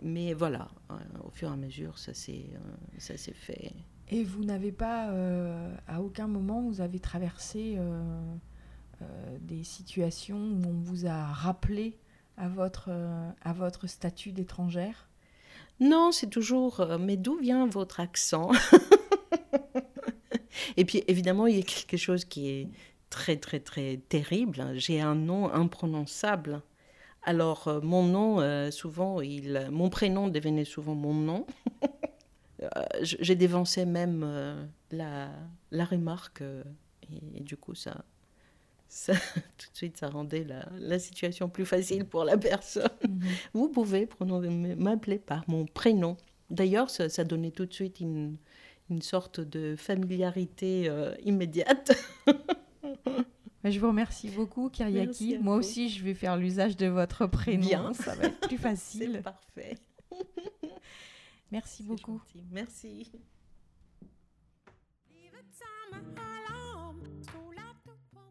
[0.00, 3.72] mais voilà euh, au fur et à mesure ça s'est euh, fait
[4.08, 8.00] Et vous n'avez pas, euh, à aucun moment, vous avez traversé euh,
[9.02, 11.98] euh, des situations où on vous a rappelé
[12.36, 12.90] à votre,
[13.42, 15.08] à votre statut d'étrangère?
[15.80, 16.86] Non, c'est toujours.
[17.00, 18.52] mais d'où vient votre accent?
[20.76, 22.68] Et puis évidemment, il y a quelque chose qui est
[23.10, 24.72] très très très terrible.
[24.74, 26.62] J'ai un nom imprononçable.
[27.26, 31.46] Alors euh, mon nom, euh, souvent, il, mon prénom devenait souvent mon nom.
[32.62, 32.68] Euh,
[33.02, 34.24] J'ai dévancé même
[34.90, 35.28] la,
[35.72, 36.42] la remarque
[37.02, 38.02] et, et du coup ça,
[38.88, 42.88] ça tout de suite ça rendait la, la situation plus facile pour la personne.
[43.52, 44.08] Vous pouvez
[44.78, 46.16] m'appeler par mon prénom.
[46.48, 48.38] D'ailleurs, ça, ça donnait tout de suite une,
[48.88, 51.92] une sorte de familiarité euh, immédiate.
[53.68, 55.38] Je vous remercie beaucoup, Kyriaki.
[55.38, 55.60] Moi vous.
[55.60, 57.66] aussi, je vais faire l'usage de votre prénom.
[57.66, 57.92] Bien.
[57.94, 59.22] Ça va être plus C'est facile.
[59.22, 59.76] parfait.
[61.50, 62.18] Merci beaucoup.
[62.18, 62.44] gentil.
[62.50, 63.10] Merci.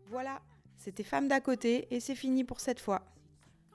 [0.08, 0.42] Voilà,
[0.78, 3.04] c'était Femme d'à côté et c'est fini pour cette fois.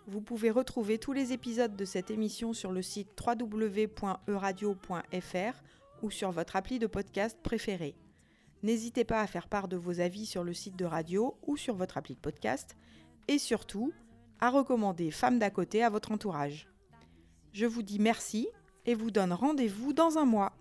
[0.06, 5.62] Vous pouvez retrouver tous les épisodes de cette émission sur le site www.euradio.fr
[6.02, 7.94] ou sur votre appli de podcast préféré.
[8.62, 11.74] N'hésitez pas à faire part de vos avis sur le site de radio ou sur
[11.74, 12.76] votre appli de podcast
[13.28, 13.92] et surtout
[14.38, 16.68] à recommander Femme d'à côté à votre entourage.
[17.52, 18.48] Je vous dis merci
[18.86, 20.52] et vous donne rendez-vous dans un mois.